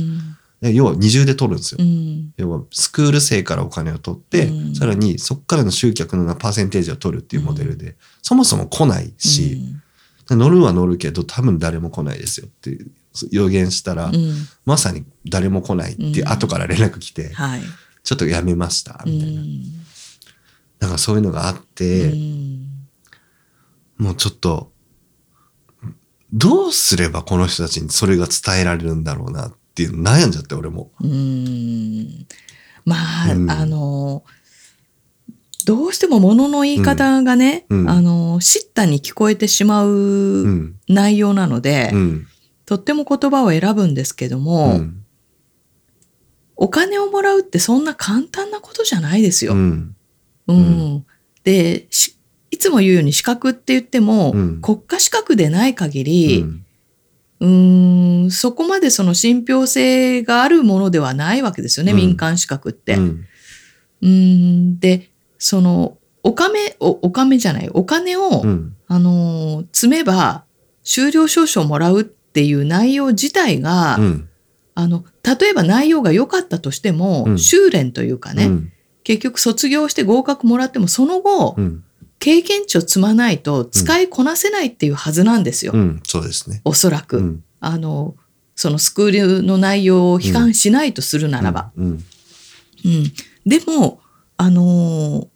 [0.62, 1.78] 要は二重で取るんですよ。
[1.82, 2.34] うん。
[2.38, 9.60] 要は、スクール生からお金を取って、うんさらにそこからの集客のパーセンテージを取るっていうモデルで、そもそも来ないし、
[10.30, 12.78] 乗るは乗るけど多分誰も来ないですよって
[13.32, 14.16] 予言したら、うん。
[14.16, 14.34] うん。
[14.66, 17.62] まさに誰も来ないってうん後から連絡来て、はい。
[18.04, 19.42] ちょっとやめました、みたいな。
[19.42, 19.64] うん
[20.80, 22.68] なんかそういうのがあって、うん
[23.98, 24.72] もうちょっと、
[26.34, 30.92] どうすればこの人たちにそれが伝えられるんだろうなっていうの悩んじゃって、俺も。
[31.02, 32.28] うーん
[32.86, 32.96] ま
[33.30, 34.24] あ、うんあの、
[35.66, 39.90] どうしても物の言い方がね、うんうんあの、叱咤に聞こえてしまう。
[39.90, 42.28] うん内容なので、うん。
[42.66, 45.04] とっても言葉を選ぶんですけどうも、ん。
[46.56, 49.54] お金をもらうってそんな簡単なことじゃないですよ。
[49.54, 49.96] うん。
[50.48, 51.06] うん
[51.44, 52.18] でし
[52.52, 56.66] いつも言うように資格って言っても、うん国家資格でない限うり、ん。
[57.42, 62.96] うーん、そこまでその信憑性があるものではないわけですよね、うん民間資格って。
[62.96, 63.26] うん。
[64.02, 68.76] うーんで、その、お金、お、お金じゃない、お金を、うん。
[68.88, 70.44] あのー、積めば、
[70.84, 74.30] 終了証書をもらうっていう内容自体が、うん。
[74.76, 78.72] あの、例えば内容が良かったとしても、うん修練というかね、うん。
[79.04, 81.84] 結局卒業して合格もらっても、その後、うん。
[82.22, 85.74] 経験値を積まないと使いこなせないっていうはずなんですよ。
[85.74, 86.02] うん。
[86.08, 86.62] そうですね。
[86.64, 87.18] おそらく。
[87.18, 87.44] うん。
[87.60, 88.16] あの、
[88.56, 91.72] そのスクールの内容を悲観しないとするならば。
[91.76, 91.86] うん。
[91.88, 93.14] うん。
[93.46, 94.00] でも、
[94.38, 95.28] あの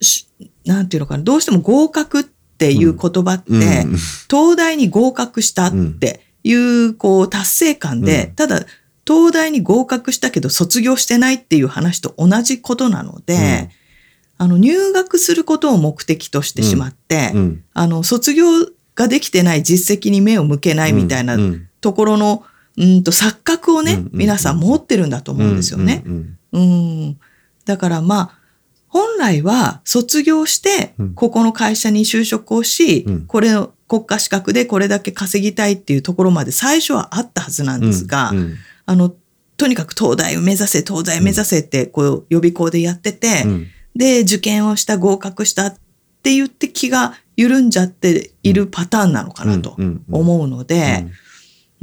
[0.00, 0.28] ーし
[0.64, 3.96] なんていうのかな、どうしても合格っていう言葉って、うん。
[4.30, 8.66] 東大に合格したっていう、こう、達成感で、うんただ、
[9.06, 13.70] 東大に合格したけど卒業してないっていう話と同じことなので、
[14.40, 17.64] あの、入学することを目的としてしまって、うん。
[17.74, 18.46] あの、卒業
[18.94, 22.42] ができてない実績に目を向けないみたいなうんところの、
[22.78, 26.02] うんと錯覚をね、うんうん皆さん持ってるんだと思うんですよね。
[26.06, 26.38] うん。
[26.52, 27.18] うん。
[27.66, 28.38] だからまあ、
[28.88, 38.54] 本来は卒業してうん、ここの会社に就職をし、うんこれの国家資格でこれだけ稼ぎたいっていうところまで最初はあったはずなんですが、うん。
[38.86, 39.14] あの、
[39.58, 43.66] とにかく東大を目指せ、東大を目指せって、こう、予備校でやってて、うん。
[44.00, 45.74] で、受験をした、合格したっ
[46.22, 49.76] て言って気が緩んじゃっているパターンなのかなと
[50.10, 51.06] 思うので、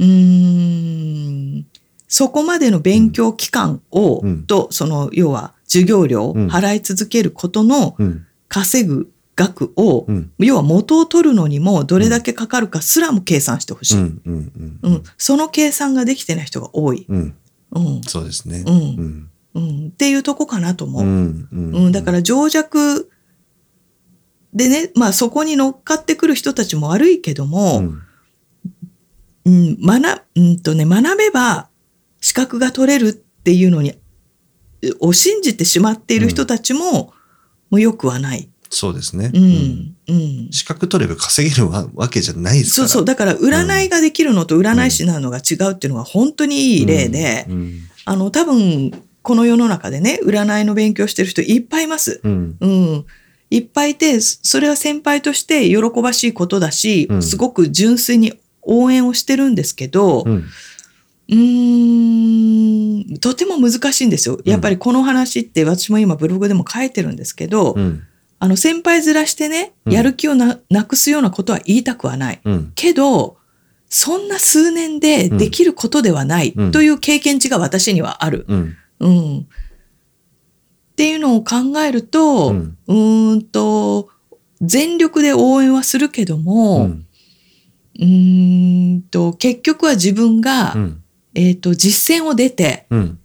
[0.00, 1.66] うーん
[2.08, 8.26] そこまでの勉強期間を、うんと、その、要は、授業料をうん払い続けることのうん。
[8.48, 10.32] 稼ぐ額を、うん。
[10.38, 14.20] 要は元を取るのにもどれだけかかるかすらも計算してほしい、うん。
[14.26, 14.78] うん。
[14.82, 17.06] うんその計算ができてない人が多い。
[17.08, 17.34] うん。
[17.72, 18.00] うん。
[18.02, 18.64] そうですね。
[18.66, 19.62] うんうん。
[19.62, 19.86] うん。
[19.88, 21.02] っていうとこかなと思う。
[21.02, 21.48] うん。
[21.52, 21.92] うん。
[21.92, 23.10] だから情弱
[24.54, 28.02] でね、まあそこに乗っかってくる人たちも悪いけども、うん、
[29.44, 31.68] うん、学、うんとね、学べば
[32.20, 33.94] 資格が取れるっていうのに、
[35.00, 37.12] を信じてしまっている人たちも、
[37.70, 38.48] もう良くはない。
[38.70, 39.30] そうですね。
[39.34, 39.96] うん。
[40.08, 40.48] うん。
[40.50, 42.88] 資格取れば稼げるわわけじゃないですから。
[42.88, 43.04] そうそう。
[43.04, 47.80] だから、占いができるのと占い師なのが違うっていうのが本当にいい例で、うん。
[48.04, 48.92] あの、多分、
[49.28, 52.22] この世の中でね、占いの勉強してる人いっぱいいます。
[52.24, 52.56] うん。
[52.60, 53.06] うん。
[53.50, 60.44] いっぱいいて、それは先輩として喜ばしいことだし、うんすごく純粋に応援をしてるんですけど、うん。
[61.28, 64.40] うーん、とても難しいんですよ。
[64.46, 68.04] やっぱりこの話って私も今ブログでも書いてるんですけど、うん。
[68.38, 72.40] あの先輩ずらしてね、うんやる気をななくすようなことは言いたくはない。
[72.46, 72.72] うん。
[72.74, 73.36] けど、
[73.90, 78.46] そんな数年でできることではないうんという経験値が私にはある。
[79.00, 79.10] うん。
[79.10, 79.38] うん。
[79.40, 79.44] っ
[80.96, 84.08] ていうのを考えると、ううんーんと、
[84.60, 87.06] 全力で応援はするけどうも、ん。
[88.00, 91.02] うーんと、結局は自分が、うん。
[91.34, 93.18] えっ、と、実践を出て、うん。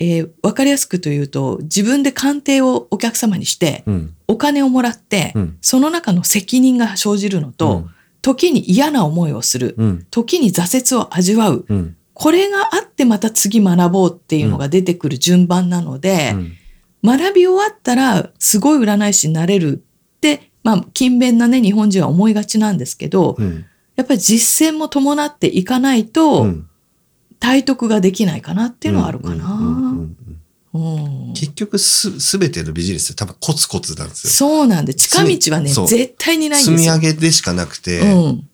[0.00, 4.14] えーわかりやすくというと、自分で鑑定をお客様にして、うん。
[4.26, 5.58] お金をもらって、うん。
[5.60, 7.88] その中の責任が生じるのと、
[8.22, 10.06] 時に嫌な思いをする、うん。
[10.10, 11.96] 時に挫折を味わう、うん。
[12.20, 16.52] これがあってまた次学ぼうっていうのが出てくる順番なので、うん。
[17.02, 19.82] 学び終わったらすごい占い師になれる
[20.16, 23.64] って、まあ、勤勉なね、日本人は思いがちなんですけど、うん。
[23.96, 26.66] やっぱり実践も伴っていかないと、うん
[27.40, 29.96] 体得ができないかなっていうのはあるかな。
[31.34, 34.30] 結局す、すべてのビジネスって多分コツコツなんですよ。
[34.30, 36.94] そうなんで、近道はね、絶対にないん積みですよ。
[36.94, 38.48] 上げでしかなくて、うん。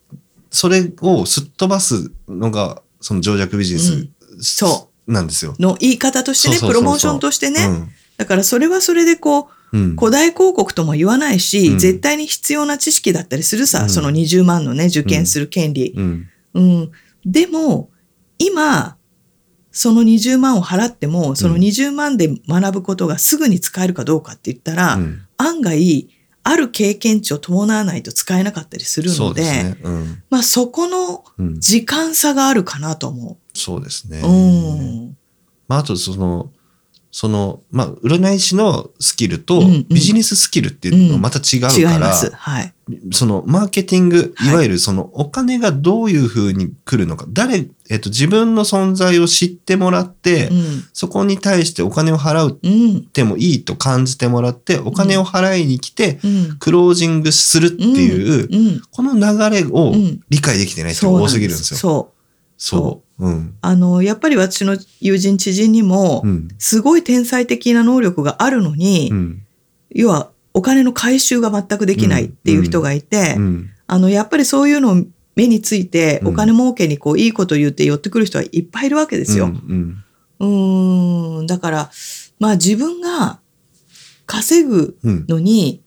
[0.50, 4.08] それをすっ飛ばすのが、その情弱ビジネス、うん
[4.42, 5.54] そなんですよ。
[5.60, 7.64] の言い方としてね、プロモーションとしてね。
[7.64, 9.96] うんだからそれはそれでこう、うん。
[9.96, 15.92] 古代広告とも言わないし、うん絶対に必要な知識だったりするさ、うんその20万のね、受験する権利。
[15.92, 16.28] うん。
[16.54, 16.90] うん。
[17.24, 17.90] でも、
[18.38, 18.96] 今、
[19.70, 26.08] その20万を払っても、そのうん20万で学ぶことがすぐに使えるかどうかって言ったら、うん案外、
[26.48, 29.78] ある経験値を伴わないと使えなかったりするので、そね。
[29.82, 30.22] うん。
[30.30, 31.60] まあそこのうん。
[31.60, 34.20] 時間差があるかなと思そうですね。
[34.20, 34.28] う。
[34.28, 35.16] うん。
[35.66, 36.52] まあ、あとその、
[37.18, 42.08] その、まあ、占い師のスキルとビジネススキルっていうのはまた違うから。
[42.10, 42.74] はい。
[43.10, 50.84] そのマーケティング、はいいわゆるそのお金がどういうふうに来るのか、誰、えっと、自分の存在を知ってもらって、うん。
[50.92, 53.06] そこに対してお金を払うっうん。
[53.06, 56.56] てもいいと感じてもらって、お金を払いに来て、うん。
[56.58, 58.82] クロージングするっていう、うん。
[58.90, 61.78] この流れをうん理解できてない人が多すぎるんですよ。
[61.78, 62.16] そう。
[62.58, 63.05] そう。
[63.18, 63.54] うん。
[63.60, 66.48] あの、やっぱり私の友人知人にもう、ん。
[66.58, 69.42] すごい天才的な能力があるのに、うん。
[69.90, 73.70] 要はお金の回収が全くできないっていう人がいて、うん。
[73.86, 79.46] あの、やっぱりそういうのを目について、うんお金儲けにこう、いいこと言って寄ってくる人はいっぱいいるわけですよ。
[80.40, 81.42] うん。
[81.42, 81.90] ん、だから、
[82.38, 83.40] まあ自分が
[84.26, 85.26] 稼ぐうん。
[85.28, 85.82] のに、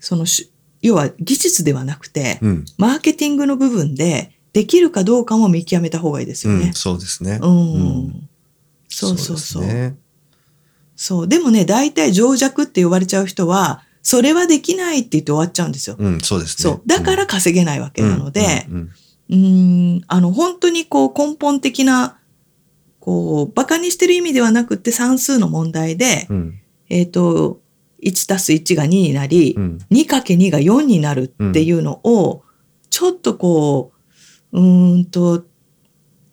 [0.00, 0.50] そのし、
[0.82, 2.64] 要は技術ではなくて、うん。
[2.76, 6.72] マーケティングの部分でできるかどうかも見極めた方がいいですよねうん。。
[6.72, 7.38] そうですね。
[7.42, 7.74] うん。
[7.74, 8.28] うん
[8.88, 9.62] そうそうそう。
[9.62, 9.96] ですね
[10.96, 11.28] そう。
[11.28, 15.96] でもね、大体情弱って呼ばれちゃう人は、それはできないって言って終わっちゃうんですよ。
[15.98, 16.72] うん、そうですね。
[16.72, 16.82] そう。
[16.86, 18.90] だから稼げないわけなので、うん、うん
[19.30, 22.18] うーん、あの、本当にこう根本的な、
[23.00, 27.60] こう、馬鹿にしてる意味ではなくって算数の問題で、うん、えっ、と、
[28.02, 32.42] 1たす1が2になり、うん、2かけ2が4になるっていうのを、
[32.90, 33.93] ちょっとこう、
[34.54, 35.44] うーんと、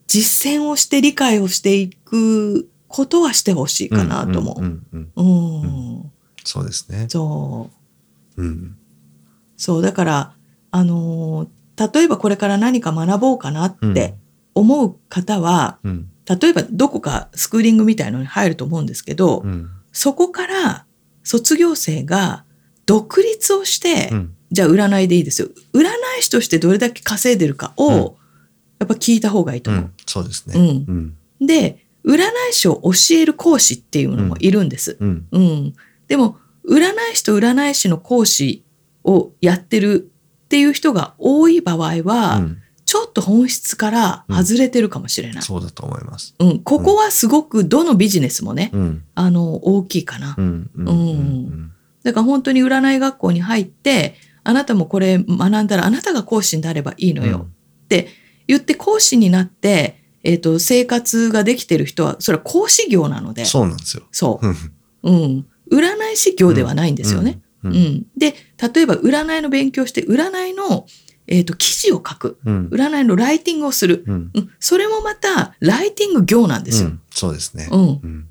[0.07, 4.61] 実践をして理解をしていくことはしてほしいかなと思う。
[4.61, 5.67] んうんうんう
[6.05, 6.11] ん。
[6.43, 7.07] そうですね。
[7.09, 7.69] そ
[8.37, 8.41] う。
[8.41, 8.77] うん、
[9.57, 10.33] そう、だから、
[10.71, 11.61] あのー
[11.93, 14.15] 例えばこれから何か学ぼうかなっうんて
[14.53, 20.85] 思う方は、うん、例えばどこかスクーリングみたいのに入ると思うんですけど、うん、そこから
[21.23, 22.43] 卒業生が
[22.85, 25.49] 独立をして、うん、じゃあ占いでいいですよ。
[25.73, 25.83] 占
[26.19, 28.21] い師としてどれだけ稼いでるかを、うん
[28.81, 30.55] やっぱ聞いた方がいいと思うん、そうですね。
[30.57, 31.15] うん。
[31.39, 32.17] で、占
[32.49, 34.97] い師を教える講師っていうのもいるんです。
[34.99, 35.73] うん、うん。
[36.07, 36.37] でも、
[36.67, 38.63] 占い師と占い師の講師
[39.03, 40.11] をやってる
[40.45, 45.41] っていう人が多い場合は、うんちょっと本質から外れてるかもしれない。
[45.41, 46.35] そうだと思います。
[46.39, 46.59] うん。
[46.59, 50.35] ここはすごくどのビジネスもね、うん、あの、大きいかな。
[50.37, 51.71] うん、うん、うん
[52.03, 57.47] だから本当に占い学校に入って、あなたもこれ学んだらあなたが講師になればいいのよ
[57.85, 58.07] って
[58.47, 63.45] 言って講師になって、えっ、と、生活ができてる人は、それは講師業なので。
[63.45, 64.03] そうなんですよ。
[64.11, 64.55] そううん
[65.03, 65.47] うん。
[65.71, 67.41] 占い師業ではないんですよね。
[67.63, 68.05] ううんん。
[68.17, 68.35] で、
[68.73, 70.85] 例えば占いの勉強して、占いの、
[71.27, 72.39] えっ、と、記事を書く。
[72.45, 74.03] うん、占いのライティングをする。
[74.05, 74.51] うん、うん。
[74.59, 76.89] それもまた、ライティング業なんですよ。
[76.89, 77.67] うんそうですね。
[77.71, 77.79] うん。
[77.79, 78.29] うん、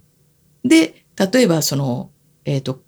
[0.65, 2.11] で、例えばその、
[2.45, 2.83] えっ、と、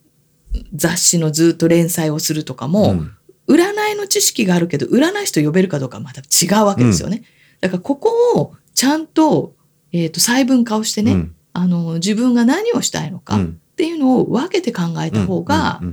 [0.74, 3.12] 雑誌のずっと連載をするとかも、うん。
[3.48, 7.24] 占いの知識があるけど、占い師と呼べるかどうかはまた違うわけですよね。
[7.60, 8.10] だからここ
[8.40, 9.54] をちゃんと、
[9.92, 11.34] えっ、と、細分化をしてね、うん。
[11.52, 13.60] あの、自分が何をしたいのかっうん。
[13.76, 15.86] ていうのを分けて考えた方が、う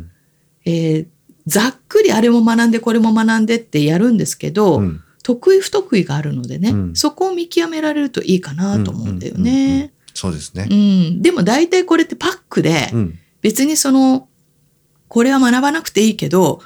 [0.66, 1.08] えー
[1.48, 5.02] ざっくりあれも学んでこれも学んでってやるんですけど、うん。
[5.24, 6.96] 得意不得意があるのでね、うん。
[6.96, 9.42] そこを見極められるといいかなと思うんだようん。
[9.42, 9.48] うん。
[9.48, 9.56] うん。
[9.56, 9.80] うん。
[9.80, 9.94] ね。
[10.14, 10.68] そうですね。
[10.70, 10.74] う。
[10.74, 11.22] ん。
[11.22, 14.28] でも大体これってパックで、うん、別にその、
[15.10, 16.62] これは学ばなくていいけど、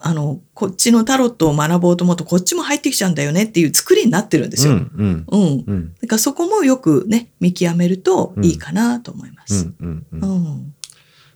[0.00, 4.74] あの、こっちのタロットを学ぼうと思うとこっちも入ってきちゃうんだよねっていう作りになってるんですよ。
[4.74, 5.64] うん、うん、うん。
[5.66, 9.72] うん、だからそこもよくね、見極めるといいかなと思います。
[9.80, 10.48] うん、うん、うんう。
[10.58, 10.74] ん。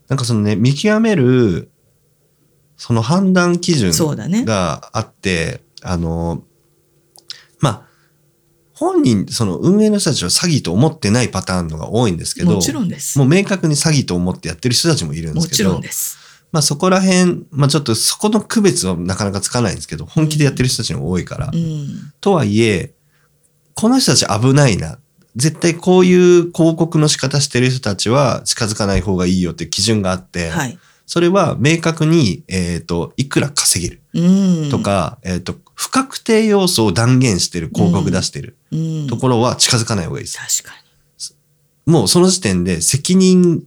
[0.08, 1.70] なんかそのね、見極める、
[2.76, 3.92] その判断基準。
[4.44, 6.42] があって、あの、
[7.60, 7.82] まあ、
[8.72, 13.18] 本人、その運営の人たちは詐欺と思ってないパターンのが多いんですけど、もちろんです。
[13.18, 16.29] もう明確に詐欺と思ってやってる人たちもいるんですけどもちろん、です。
[16.52, 21.50] まあそこら辺、まあちょっとそこの区別はなかなかつかないんですけど、本気でやってる人たちも多いから。
[21.52, 22.12] うん。
[22.20, 22.94] とはいえ、
[23.74, 24.98] この人たち危ないな。
[25.36, 30.78] 絶対こういう広告の仕方してる人たちは近づかない方がいいよっていう基準があって、はい。
[31.06, 34.70] それは明確に、えっ、と、いくら稼げるうん。
[34.70, 39.06] と、か、えっ、と、不確定要素を断言してる広告出してるうん。
[39.08, 40.62] ところは近づかない方がいいです。
[40.62, 40.80] 確か
[41.86, 43.48] もうその時点で責任、に。
[43.48, 43.62] うん。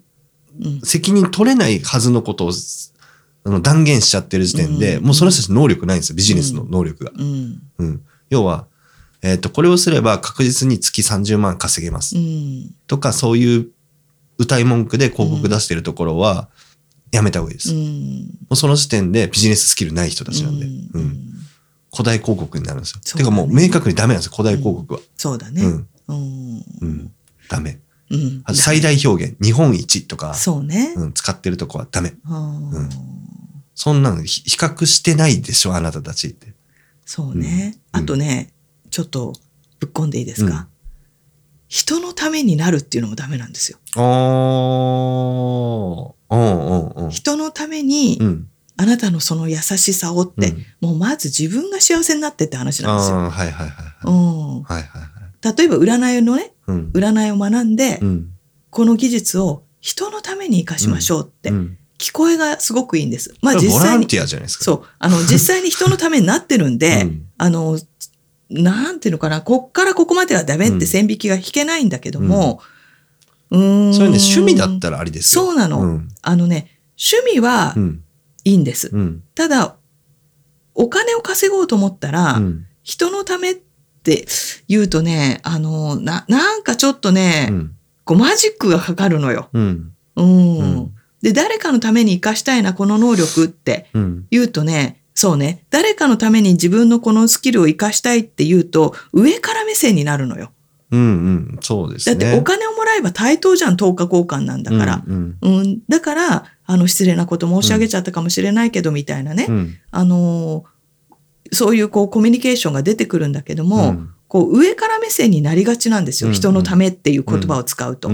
[0.83, 2.51] 責任取れないはずのことを
[3.45, 7.11] あの断言しちゃってる時点で、うんもうその人たち能力ないんですよ、ビジネスの能力が。
[7.15, 7.61] うん。
[7.77, 8.01] うん。
[8.29, 8.67] 要は、
[9.21, 12.15] えっ、と、これをすれば確実に月30万稼げます。
[12.17, 12.75] うん。
[12.87, 13.67] とか、そういう
[14.37, 16.49] 歌い文句で広告出してるところは、
[17.11, 17.71] やめた方がいいです。
[17.71, 18.29] うもん。
[18.51, 20.65] うその時点でビジネススキルない人たちなんで。
[20.65, 21.33] ううんん。
[21.93, 22.97] 古代広告になるんですよ。
[22.97, 24.99] ねてかもう明確にダメなんですよ、古代広告は。
[25.15, 25.63] そうだね。
[25.63, 25.87] うん。
[26.07, 26.65] うん。
[26.81, 27.11] うん。
[27.49, 27.79] ダメ。
[28.09, 28.43] うん。
[28.53, 30.93] 最大表現、日本一とか、そうね。
[30.95, 32.13] うん、使ってるとこはダメ。
[32.29, 32.89] うん
[33.75, 36.53] そんなのひ比較してないでしょ、あなたたちって。
[37.05, 37.75] そうね。
[37.93, 38.53] うんあとね、
[38.91, 39.33] ちょっと
[39.79, 40.67] ぶっこんでいいですか？
[41.67, 43.79] 人のためになるっていうのもダメなんですよ。
[47.09, 48.47] 人のためにう、ん。
[48.75, 53.17] あなたのその優しさをって、うんもうまず自分が幸せになってって話なんですよ。
[53.17, 53.69] はいはいはいはい。
[54.05, 55.09] うん、はいはいはい。
[55.43, 56.91] 例えば占いのね、うん。
[56.93, 58.29] 占いを学んで、うん。
[58.69, 61.77] この技術を人のために活かしましょうって、うん。
[61.97, 63.35] 聞こえがすごくいいんです。
[63.41, 64.63] まあ実際に、ンティアじゃないですか。
[64.63, 67.79] そう、あの 実際に人のためになってるんで、うんあの、
[68.49, 72.61] なんていうのかな、こっからここまではダメって線引きが引けないんだけども、
[73.51, 73.93] うーん。
[73.93, 75.45] それね、趣味だったらありですよ。
[75.45, 76.07] そうなのうん。
[76.21, 78.03] あのね、趣味はうん。
[78.45, 78.89] いいんです。
[78.91, 79.23] うん。
[79.35, 79.77] ただ、
[80.75, 82.65] お金を稼ごうと思ったら、うん。
[82.83, 83.72] 人のためって
[84.67, 87.75] 言うとね、あの、な、なんかちょっとね、うん。
[88.05, 89.49] こうマジックがかかるのよ。
[89.53, 89.91] うん。
[90.15, 90.57] うん。
[90.59, 94.27] うんで、誰かのために活かしたいな、この能力ってうん。
[94.29, 100.51] 言うとね、そうね、誰かのために自分のこのスキルを活かしたいって言うと、上から目線になるのよ。
[100.91, 100.99] うん。
[100.99, 101.59] うん。
[101.61, 102.15] そうですね。
[102.15, 105.03] だってお金をもらえば対等じゃん、等価交換なんだから。
[105.07, 105.37] うん。
[105.41, 109.45] うん、だから、あの、失礼なこと申し上げちゃったかもしれないけど、みたいなね。
[109.47, 109.75] うん。
[109.91, 110.72] あのー
[111.53, 116.29] そういうこうコミュニケーションが出てくるんだけども、うんこう上から目線になりがちなんですよ。
[116.29, 118.09] うん人のためっていう言葉を使うと。
[118.09, 118.11] う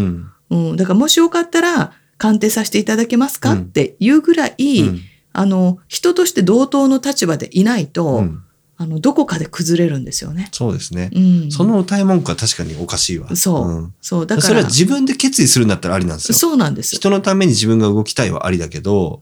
[0.50, 0.76] うんん。
[0.76, 5.00] だからもしよかったら鑑定させていただけますか、うんっていうぐらい、うん
[5.32, 8.44] あの、人として同等の立場でいないと、うん
[8.82, 10.48] あの、どこかで崩れるんですよね。
[10.54, 11.10] そうですね。
[11.14, 11.52] うん。
[11.52, 13.36] その歌い文句は確かにおかしいわ。
[13.36, 13.72] そう。
[13.72, 14.26] んそう。
[14.26, 16.38] だから、それは自分で決意するんだったらありなんですよ。
[16.38, 16.96] そうなんです。
[16.96, 19.22] 人のために自分が動きたいはありだけど、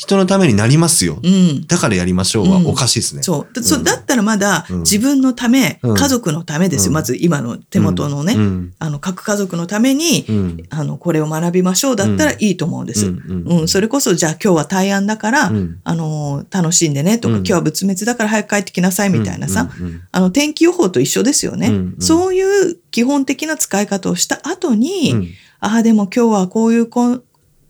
[0.00, 1.18] 人のためになりますよ。
[1.22, 1.66] うん。
[1.66, 3.22] だからやりましょうはおかしいですね。
[3.22, 3.48] そう。
[3.54, 3.84] ううん。
[3.84, 4.78] だったらまだうん。
[4.78, 5.94] 自分のため、うん。
[5.94, 6.88] 家族のためですよ。
[6.88, 6.94] うん。
[6.94, 8.74] まず今の手元のね、うん。
[8.78, 10.62] あの、各家族のために、うん。
[10.70, 13.08] あの、これを学びましょうだったらいいと思うんです。
[13.08, 13.44] うん。
[13.46, 15.80] うん、それこそ、じゃあ今日は対案だから、うん。
[15.84, 17.40] あの、楽しんでねとか、うん。
[17.40, 19.68] 今日は仏滅だから早く帰ってきなさいみたいなさ、
[20.12, 21.72] あの、天気予報と一緒ですよね。
[21.98, 25.28] そういう基本的な使い方をした後に、うん。
[25.60, 27.20] ああ、でも今日はこういうこ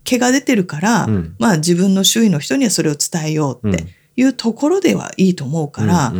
[0.03, 3.85] 毛が出てるから、うんまあ自分の周囲の人にはそれを伝えようって
[4.15, 6.13] いうところではいいと思うから、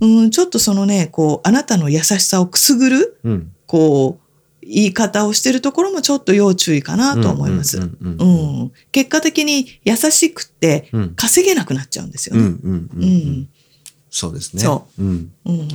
[0.00, 4.26] うんちょっとそのね、こう、あなたの優しさをくすぐる、うんこう、
[4.68, 7.78] 言い方をしてるところもちょっと要注意かなと思います。
[8.90, 13.46] 結果的に優しくってうん稼げなくなっちゃうんですよね。
[14.10, 14.62] そうですね。。
[14.62, 15.32] そうん。
[15.44, 15.68] うん。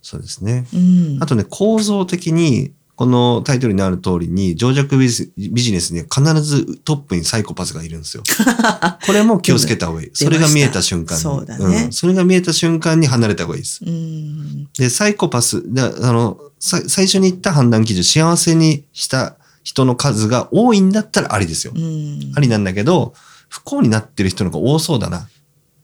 [0.00, 0.66] そうですね。
[0.72, 1.18] うん。
[1.20, 5.32] あとね、構造的に、このタイトルにある通りに、情弱ビジ
[5.72, 8.22] ネスには必ずトップにサイコパスがいるんですよ。
[9.06, 10.10] これも気をつけた方がいい。
[10.12, 11.22] それが見えた瞬間に。
[11.22, 13.80] そうだねんそれが見えた瞬間に離れた方がいいです。
[13.84, 14.68] うん。
[14.78, 21.72] で、サイコパス、であの、さ最初に言った判断基準、幸せにした人の数が多いんだったらありですよ。
[21.74, 22.32] うん。
[22.36, 23.14] ありなんだけど、
[23.48, 25.28] 不幸になってる人の方が多そうだな、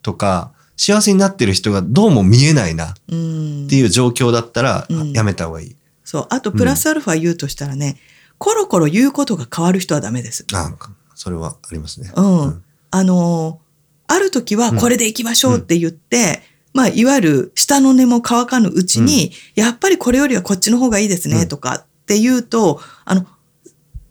[0.03, 5.77] とか、幸せになってる人がどうも見えないな、うんっていう状況だったら、うんやめた方がいい。
[6.09, 6.27] そう。
[6.31, 7.99] あと、プラスアルファ言うとしたらね、
[8.39, 10.47] コロコロ言うことが変わる人はダメです。
[10.55, 10.75] あ
[11.15, 12.11] それはありますね。
[12.17, 12.65] うん。
[12.91, 13.69] あのー
[14.11, 16.41] ある時はこれで行きましょうって言って、
[16.73, 23.27] まあ、いわゆる下の根も乾かぬうちに、やっぱりこれよりはこっちの方がいいですね、うんとかって言うと、あの、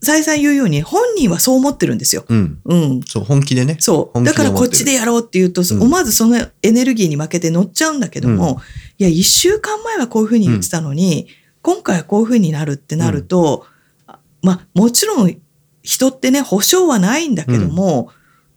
[0.04, 2.26] 再三言うように、本人はそう思ってるんですよ。
[2.30, 2.60] うん。
[2.66, 3.02] うん。
[3.08, 3.78] そう、本気でね。
[3.80, 4.24] そう。
[4.24, 8.58] だからこっちでやろうって言うと、うん思わずそのエネルギーに負けて乗っちゃうんだけども、うん
[9.00, 11.28] いや、一週間前はこういうふうに言ってたのに、
[11.68, 13.66] 今回はこういうふうになるってなると、
[14.06, 15.38] あまあ、もちろん
[15.84, 18.10] 人ってね、保証はないんだけども、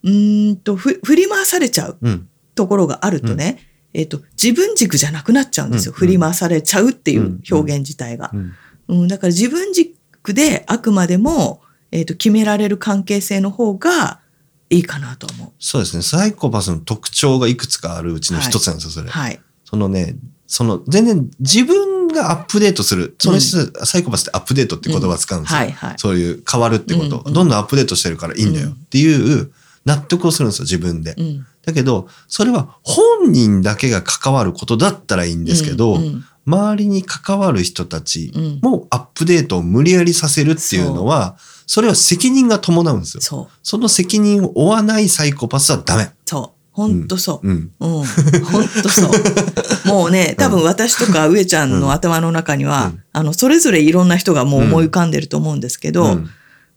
[0.05, 2.29] うーんとふ、振り回されちゃううん。
[2.55, 3.59] ところがあるとね、
[3.95, 5.93] えっ、と、自分軸じゃなくなっちゃうんですよ。
[5.93, 8.31] うん振り回されちゃうっていう表現自体が。
[8.33, 8.53] うん。
[8.87, 14.21] うん、だから自分軸であくまでも、えっ、と、決められる関係性の方が
[14.69, 16.05] いいかなと思そうですね。
[16.05, 19.09] サイコパスの特徴がいくつかあるうちの一つなんですよ、それ。
[19.09, 19.11] う。
[19.11, 19.41] はい。
[19.65, 20.15] そのね、
[20.51, 23.15] その、全然自分がアップデートする。
[23.21, 25.61] その人、サイコパスってアップデートって言葉を使うんですよ。
[25.97, 29.53] そういう変わるってこと、どんどんアップデートしてるからいいんだようんっていう
[29.85, 31.15] 納得をするんですよ、自分で。
[31.17, 31.47] うん。
[31.65, 36.01] だけど、それは本人だけが関わることだったらいいんですけど、
[36.47, 41.37] 周りに関わる人たちうんもアップデートを無理やりさせるっていうのは、
[41.69, 43.49] それは責任が伴うんですよ。
[43.63, 46.11] その責任を負わないサイコパスはダメ。
[46.27, 46.60] そう。
[46.81, 47.49] ほんとそう。
[47.49, 47.71] うん。
[47.81, 48.05] うん。
[48.45, 49.11] ほんとそう。
[49.87, 56.31] もうね、多分私とか上ちゃんの頭の中には、うんあの、それぞれいろんな人がもう思い浮かんでると思うんですけど、うん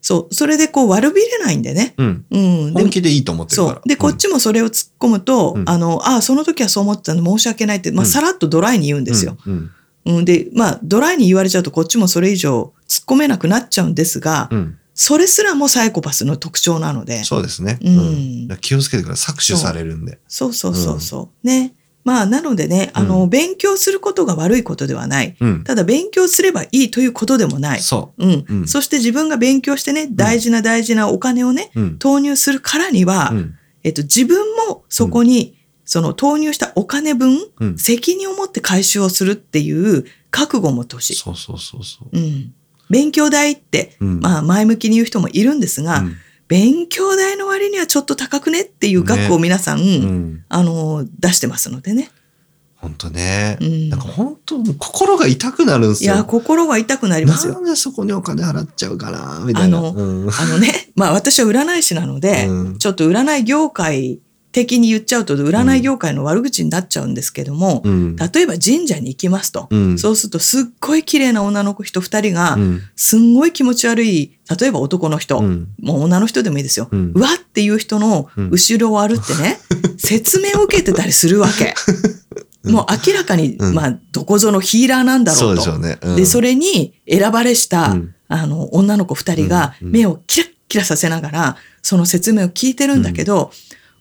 [0.03, 1.93] そう、それでこう悪びれないんでね。
[1.97, 2.25] うん。
[2.29, 2.73] うん。
[2.73, 3.75] で本気でいいと思ってるから。
[3.75, 3.87] そう。
[3.87, 9.37] で、こっちもそれを突っ込むと、うんあの、ああ、その時はそう思ってたの申し訳ないって、まあ、うんさらっとドライに言うんですよ。
[9.47, 9.71] うん。
[10.05, 10.25] うん。
[10.25, 14.77] で、まあ、ドライに言われちゃうと、こっちもそれ以上突っ込めなくなっちゃうんですが、うん。
[14.93, 17.79] うんそれすらもサイコパスの特徴なので、そうですね。
[17.81, 19.35] うん気をつけてください。
[19.35, 20.19] 搾取されるんで。
[20.27, 21.47] そうそうそうそう。
[21.47, 21.73] ね。
[22.03, 25.35] まあ、なのでね、あの、うん勉強することが悪いことではない。
[25.39, 25.63] うん。
[25.63, 27.79] ただ、勉強すればいいということでもない。
[27.79, 28.45] そうん。
[28.47, 31.81] うんそして自分が勉強してね、大事な大事なお金をね、う。
[31.81, 31.97] うん。
[31.97, 33.55] 投入するからには、うん。
[33.83, 34.37] えっと、自分
[34.67, 37.77] もそこに、その投入したお金分、うん。
[37.77, 41.15] 責任を持って回収をするっていう覚悟を持ってほしい。
[41.15, 42.09] そうそうそうそう。
[42.11, 42.53] うん。
[42.93, 46.15] 勉強代って、うんまあ前向きに言う人もいるんですが、うん
[46.49, 50.45] 勉強代の割にはちょっと高くねっていう額を皆さん、うん。
[50.49, 52.11] あの、出してますのでね。
[52.75, 53.57] 本当ね。
[53.61, 56.13] うんなんか本当、心が痛くなるんですよ。
[56.13, 57.53] いや、心が痛くなりますよ。
[57.53, 59.79] なんでそこにお金払っちゃうかな、みたいな。
[59.79, 64.19] あのうんあのね、まあ私は占い師なので、うんちょっと占い業界
[64.53, 68.15] 的に言っちゃうと占い業界の悪口になっちゃうんですけども、うん。
[68.15, 69.67] 例えば神社に行きますと。
[69.71, 69.97] うん。
[69.97, 72.81] そうするとすっごい綺麗な女の子人二人が、うん。
[72.95, 75.69] すんごい気持ち悪い、例えば男の人、うん。
[75.81, 76.87] もう女の人でもいいですよ。
[76.91, 77.11] うん。
[77.15, 78.49] うわっていう人のうん。
[78.51, 79.59] 後ろを歩ってね、
[79.97, 81.73] 説明を受けてたりするわけ。
[82.69, 83.73] もう明らかに、うん。
[83.73, 85.63] まあ、どこぞのヒーラーなんだろうと。
[85.63, 86.25] そうでしょうね。
[86.25, 88.15] それに選ばれした、うん。
[88.27, 93.51] あの、女の子二人が目をキラッキラさせながら、その説明を聞いてるんだけど、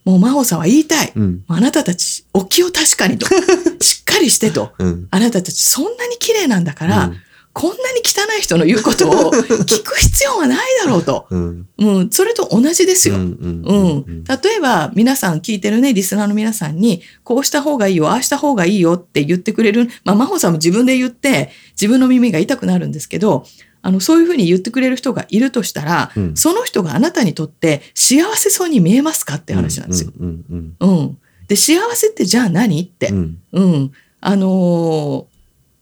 [0.04, 1.12] もう真帆さんは言いたい。
[1.14, 1.44] うん。
[1.48, 3.26] あなたたち、お気を確かにと。
[3.80, 4.72] しっかりしてと。
[4.78, 5.06] うん。
[5.10, 7.16] あなたたち、そんなに綺麗なんだから、うん
[7.54, 9.30] こんなに汚い人の言うことを
[9.64, 11.26] 聞く必要はないだろうと。
[11.28, 11.66] うん。
[11.78, 13.16] うん、それと同じですよ。
[13.16, 13.74] うんう
[14.10, 14.24] ん。
[14.24, 19.90] 例えば、皆さん聞いてるね、リスナーの皆さんに、こうした方がいいよ、ああした方がいいよって言ってくれる。
[20.04, 23.44] まあ、真帆さんも自分で言って、自分の耳が痛くなるんですけど、
[23.82, 30.12] あの、そういうふうに言ってくれる人がいるとしたら、うんその人があなたにとって幸せそうに見えますかって話なんですよ。
[30.18, 31.18] うんうんうん。
[31.48, 32.80] で、幸せってじゃあ何？
[32.80, 33.08] って。
[33.08, 33.38] うん。
[33.52, 33.92] うん。
[34.20, 35.32] あのー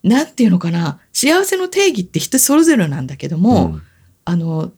[0.03, 0.99] なんていうのかな。
[1.13, 3.79] 幸せの定義って人それぞれなんだけども、
[4.25, 4.73] あの、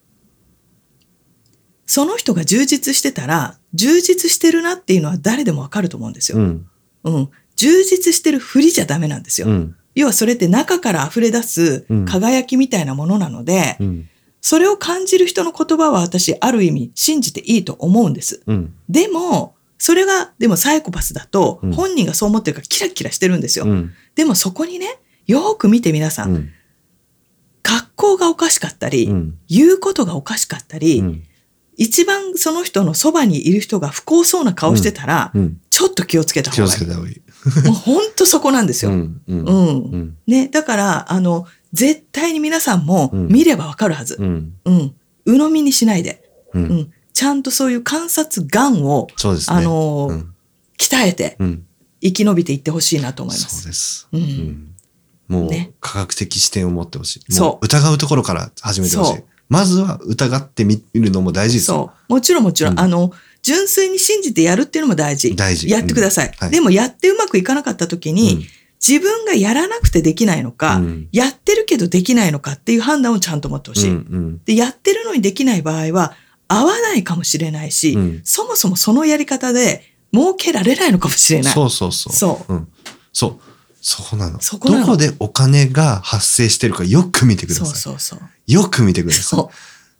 [1.87, 6.39] その人が充実してたら、充実してるなっていうのは誰でもわかると思うんですよ。
[6.39, 6.67] うん。
[7.05, 7.31] うん。
[7.55, 9.47] 充実してるふりじゃダメなんですよ。
[9.47, 9.77] うん。
[9.95, 14.09] 要はそれって中から溢れ出すうん輝きみたいなものなので、うん。
[14.41, 18.43] それを感じる人の言葉は私、ある意味信じていいと思うんです。
[18.47, 18.75] うん。
[18.89, 23.67] でも、それが、でもサイコパスだとうん、本人がそう思ってるからキラキラしてるんですよ。
[23.67, 23.93] うん。
[24.17, 26.51] でもそこにね、よーく見て皆さん、うん。
[27.63, 29.39] 格好がおかしかったり、うん。
[29.49, 31.23] 言うことがおかしかったり、うん。
[31.77, 35.61] 一番その人のそばにいる人が不幸そうな顔してたら、うん。
[35.71, 36.79] ちょっと気をつけた気を方がいい。
[36.79, 37.23] つけた方がいい。
[37.65, 38.93] もう本当そこなんですよ。
[38.93, 39.21] うん。
[39.27, 40.17] うん。
[40.27, 44.17] ね、だから、あの、絶対に皆さんもうん見ればわかるはず。
[44.21, 44.55] うん。
[44.65, 44.95] うん。
[45.25, 46.23] 鵜呑みにしないで。
[46.55, 46.59] う。
[46.59, 46.93] うんん。
[47.13, 49.57] ちゃんとそういう観察眼を、そうですね。
[49.57, 50.25] あの。
[50.79, 51.67] 鍛えてうん。
[52.01, 53.67] 生き延びていってほしいなと思いまそうす。
[53.67, 54.09] です。
[54.13, 54.69] うんうん
[55.29, 57.33] もうね、科学的視点を持ってほしい。
[57.33, 59.23] そう疑うところから始めてほしい。
[59.49, 61.77] まずは疑ってみるのも大事ですよ。
[61.77, 62.13] そう。
[62.13, 63.13] もちろんもちろんあの、
[63.43, 65.35] 純粋に信じてやるっていうのも大事。
[65.37, 66.29] 大事やってください。
[66.29, 68.45] うんはいでもやってうまくいかなかった時に、うん
[68.85, 73.91] 自分がやらなくてできないのか、うんやってるけどできないのかっていう判断をちゃんと持ってほしい。
[73.91, 76.17] うんうんで、やってるのにできない場合は、
[76.49, 81.53] 合わないかもしれないし、うんそもそもそのやり方で儲けられないのかもしれない。
[81.55, 82.13] そうそうそう。
[82.13, 82.69] そううん。
[83.13, 83.41] そう。
[83.81, 84.41] そうなの。
[84.41, 87.75] そこなのどこでお金が発生してるかよく見てくださそい。
[87.75, 88.21] うそうそう。
[88.49, 89.23] よく見てください。
[89.23, 89.51] そ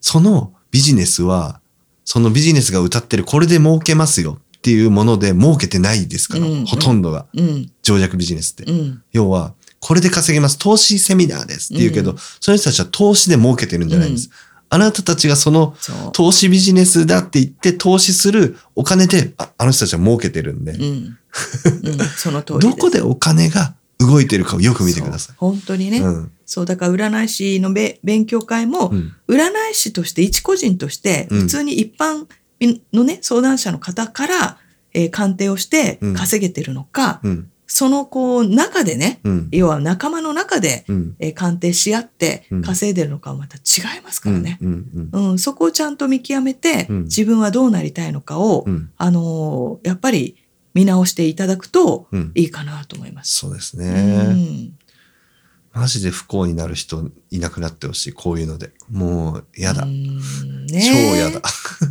[0.01, 1.61] そのビジネスは、
[2.05, 7.25] そのビジネスが歌ってるこれで儲けますよっていうもので儲けてないですから、うんほとんどが。
[7.33, 7.41] う。
[7.41, 7.71] うん。
[7.81, 8.63] 情弱ビジネスって。
[8.63, 9.03] うん。
[9.11, 10.57] 要は、これで稼げます。
[10.57, 14.29] 投資セミナーですって言うけど、うんその人たちは投資で儲けてるんじゃないんです。
[14.69, 15.75] あなたたちがその。
[16.13, 20.75] 投資ビジネスだって言って投資するお金で、ああの人たちは儲けてるんで。
[22.15, 22.59] その通り。
[22.71, 25.35] どこでお金が動いてるかをよく見てください。
[25.37, 25.99] 本当にね。
[25.99, 29.11] うんそう、だから占い師のべ勉強会も、うん。
[29.27, 31.39] 占い師として一個人として、うん。
[31.41, 32.27] 普通に一般
[32.93, 34.57] のね、相談者の方から、
[34.93, 36.13] えー鑑定をしてうん。
[36.13, 37.49] 稼げてるのか、うん。
[37.65, 39.47] そのこう中でね、うん。
[39.51, 41.15] 要は仲間の中で、うん。
[41.17, 42.61] えー鑑定し合ってうん。
[42.61, 44.59] 稼いでるのかはまた違いますからね。
[44.61, 45.39] うん。
[45.39, 47.03] そこをちゃんと見極めて、うん。
[47.05, 48.91] 自分はどうなりたいのかを、うん。
[48.95, 50.35] あのーやっぱり
[50.75, 52.31] 見直していただくとうん。
[52.35, 53.39] いいかなと思います。
[53.39, 54.69] そうですうね。
[55.75, 58.13] んマジで不幸になる人いなくなってほしい。
[58.13, 58.71] こういうので。
[58.91, 59.87] もう嫌だう。
[59.87, 60.19] ん
[60.67, 61.41] 超ね嫌だ。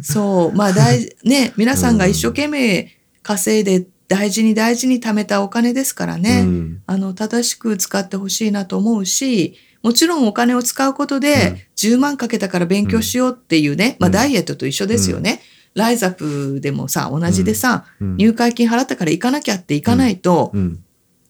[0.02, 0.52] そう。
[0.52, 2.88] まあ大事、 ね、皆さんが一生懸命
[3.22, 6.42] 稼いで大事に大事に貯めたお金ですからね。
[6.42, 15.42] うんあの、正しく使ってほしいなと思うし、もちろんお金を使うことで、10万かけたから勉強しようっていうね、まあうんダイエットと一緒ですよね。
[15.74, 20.84] ライザップでもさ、同じでさ、うん入会金払ったから行かなきゃって行かないと、うん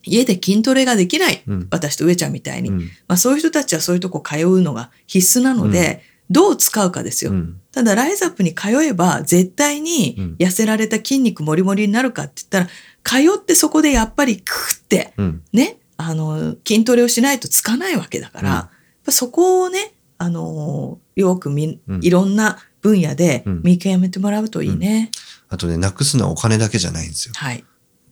[0.05, 1.43] 家で筋トレができない。
[1.47, 2.71] うん私と上ちゃんみたいに。
[2.71, 2.79] うん
[3.09, 7.33] まあそういう人たちはそういうとこ通うのが必須なので、どう使うかですよ。
[7.33, 15.43] うんただ、ライザップに通えば、絶対にうん痩せられた筋肉もりもりになるかって言ったら、通ってそこでやっぱりクーってうん。
[15.53, 18.71] ね、あの、筋トレをしないとつかないわけだから、
[19.09, 25.11] そこをね、あの、よくみうんいろんな分野でうん見極めてもらうといいね。
[25.49, 27.35] あとね、なくすのはお金だけじゃないんですよ。
[27.37, 27.65] はい。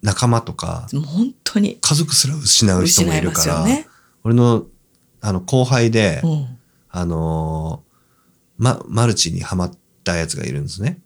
[0.02, 3.86] 仲間とか、もう本当に家族すら失う人もいるから、ね。
[4.24, 4.66] 俺の、
[5.20, 6.58] あの、後輩で、うん。
[6.92, 7.90] あのー
[8.60, 9.72] ま、マルチにハマっ
[10.04, 10.98] たやつがいるんですね。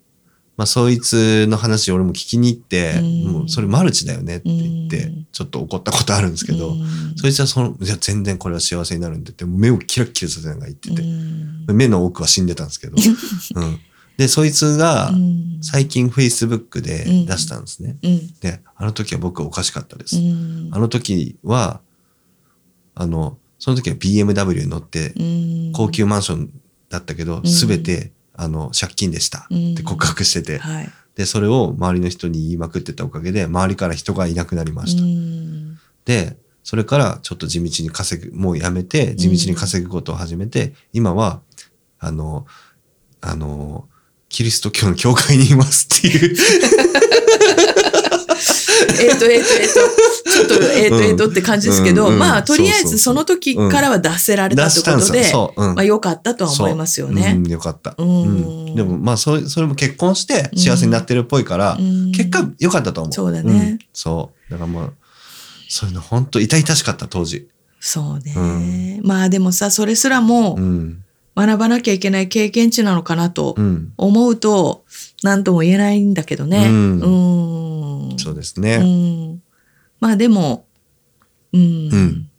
[0.56, 12.94] まあ、そいつの話俺も聞きに行って、うんもうそれマルチだよねって言ってうん、ちょっと怒ったことあるんですけど、うんそいつはその、いや、全然これは幸せになるんでって、目をキラッキラさせながら言ってて、うん目の奥は死んでたんですけど、
[13.56, 13.80] うん。
[14.16, 15.58] で、そいつがうん。
[15.62, 17.96] 最近 Facebook で出したんですね。
[18.02, 18.34] うん。
[18.40, 20.16] で、あの時は僕はおかしかったです。
[20.16, 20.70] うん。
[20.72, 21.80] あの時は、
[22.94, 25.72] あの、その時は BMW に乗ってうん。
[25.72, 26.50] 高級マンション
[26.90, 27.46] だったけど、ん。
[27.46, 30.88] すべて、あの、借金でしたって告白してて、はい。
[31.16, 35.02] で、それを周りの人に言いまくってたおかげで、周りから人がいなくなりました。
[35.02, 35.78] うん。
[36.04, 41.40] で、それからちょっと地道に稼ぐ、もうやめて、地道に稼ぐことを始めて、今は、
[41.98, 42.46] あの、
[43.20, 43.88] あの、
[44.34, 46.36] キリスト教の教会にいますっていう。
[49.00, 49.74] えっと、えっと、えっと、
[50.28, 57.34] ちょっと、えっと、えっとって感じですけど、うんうんまあ、とりあえずその時からは出せられたと出したんでううんまあ、良かったとは思いますよね。
[57.36, 57.94] うん、よかった。
[57.96, 63.12] うんでも、まあ、それ、それも結婚して幸せになってるっぽいから、うん結果良かったと思う。
[63.12, 64.50] そうだねんそう。
[64.50, 64.90] だからまあ、
[65.68, 67.46] そういうの本当痛々しかった、当時。
[67.78, 69.00] そうね。
[69.04, 71.03] まあでもさ、それすらもうん。
[71.36, 73.92] 学ばなきゃいけない経験値なのかなとうん。
[73.96, 74.84] 思うと、
[75.22, 76.66] 何とも言えないんだけどね。
[76.68, 78.18] うんうん。
[78.18, 78.78] そうですうね。
[78.78, 79.42] ん。
[80.00, 80.66] まあでも、
[81.52, 81.60] うん。
[81.92, 82.30] うん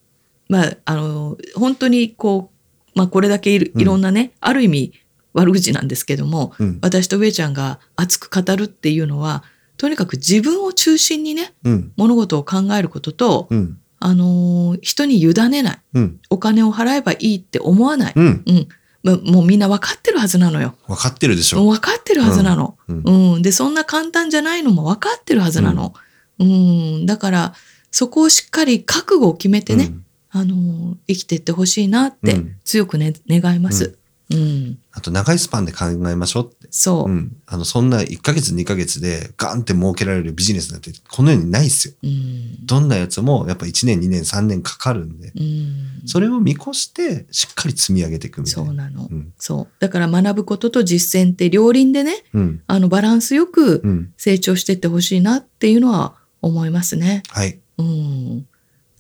[0.47, 2.51] まあ、あの、本当にこ
[2.95, 4.93] う、まあこれだけいろんなね、ある意味
[5.33, 6.79] 悪口なんですけども、うん。
[6.81, 9.43] 私と上ちゃんが熱く語るっていうのは、
[9.77, 11.91] とにかく自分を中心にね、うん。
[11.97, 13.77] 物事を考えることと、うん。
[13.99, 15.79] あのー人に委ねない。
[15.95, 16.19] うん。
[16.29, 18.13] お金を払えばいいって思わない。
[18.15, 18.43] うん。
[19.05, 20.75] もうみんな分かってるはずなのよ。
[20.87, 21.65] 分かってるでしょ。
[21.65, 22.77] 分かってるはずなの。
[22.87, 23.03] うん。
[23.35, 23.41] うん。
[23.41, 25.93] で、そんな簡単じゃないのも分かってるはずなの。
[26.39, 27.05] うん。
[27.05, 27.53] だから、
[27.91, 29.93] そこをしっかり覚悟を決めてね、
[30.31, 33.97] あのー生きていってほしいなってうん強くね、願います。
[34.31, 34.79] うん。
[34.91, 36.67] あと長いスパンで考えましょうって。
[36.71, 37.13] そうう。
[37.13, 37.37] ん。
[37.45, 41.93] あの、そんな1ヶ月2ヶ月でガンって儲けられるビジネスなんてこの世にないっすよ。
[42.03, 42.65] うん。
[42.65, 46.07] どんなやつもやっぱ1年2年3年かかるんで、うん。
[46.07, 48.67] それを見越してしっかり積み上げていくみたいな。
[48.67, 49.07] そうなの。
[49.11, 49.33] うん。
[49.37, 49.67] そう。
[49.79, 52.61] だから学ぶことと実践って両輪でね、うん。
[52.65, 54.13] あの、バランスよくうん。
[54.17, 57.21] 成長していってほしいなっていうのは思いますね。
[57.29, 57.59] はい。
[57.77, 58.47] うん。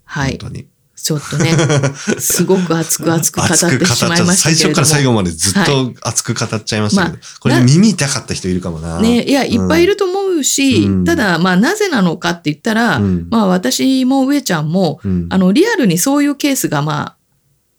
[0.03, 0.31] はい。
[0.31, 0.67] 本当に。
[1.05, 1.51] ちょっとね、
[2.17, 4.31] すごく熱く熱く語ってしまいましたけれども。
[4.33, 8.99] 最初から最後までずっはと熱く語っちゃいましたけど、まあなこれ耳痛かった人いるかもな。
[8.99, 15.27] ね、いや、いっぱいいると思うし、うんただ、まあ、なぜなのかって言ったら、うんまあ、私も上ちゃんも、うん。
[15.29, 17.15] あの、リアルにそういうケースが、まあ、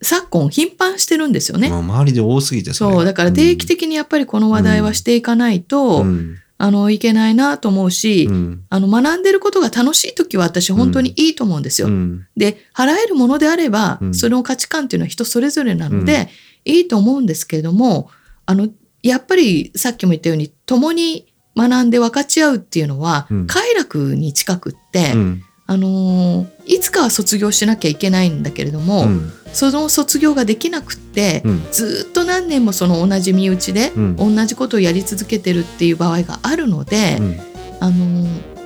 [0.01, 1.67] 昨今頻繁してるんですよね。
[1.67, 8.63] 周りで多すぎてれそう、だから定期的にやっぱりこの話題はしていかないと、うんあの、いけないなと思うし、うん。
[8.69, 11.87] あの、学んでることが楽しい時は私本当にいいと思うんですよ。
[11.87, 12.27] うん。
[12.35, 14.13] で、払えるものであれば、うん。
[14.15, 16.29] その価値観っていうのは人それぞれなので、
[16.65, 18.09] いいと思うんですけれども、
[18.45, 18.69] あの、
[19.03, 23.47] やっぱりさっきも言ったように、共に学んで分かち合うっていうのは、うん。
[23.47, 37.39] 快楽に近くって、うんあのーいつかは卒業しなきゃいけないんだけれども、うんその卒業ができなくって、うんずーっと何年もその同じ身内で、うん同じことをやり続けてるっていう場合があるので、うん
[37.79, 38.57] あのー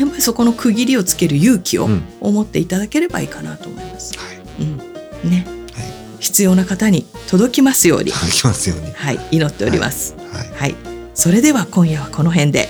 [0.00, 4.18] やっぱりそこの区切りをつける勇気をうん思っていただければいいかなと思います。
[4.18, 4.38] はい。
[5.24, 5.44] うん、ね、
[5.74, 5.86] はい
[6.20, 8.92] 必要な方に届きますように、届きますように。
[8.92, 10.14] はい、祈っております。
[10.32, 10.48] はい。
[10.48, 10.76] はい、
[11.14, 12.68] それでは今夜はこの辺で。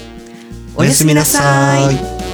[0.76, 2.29] おやすみなさい。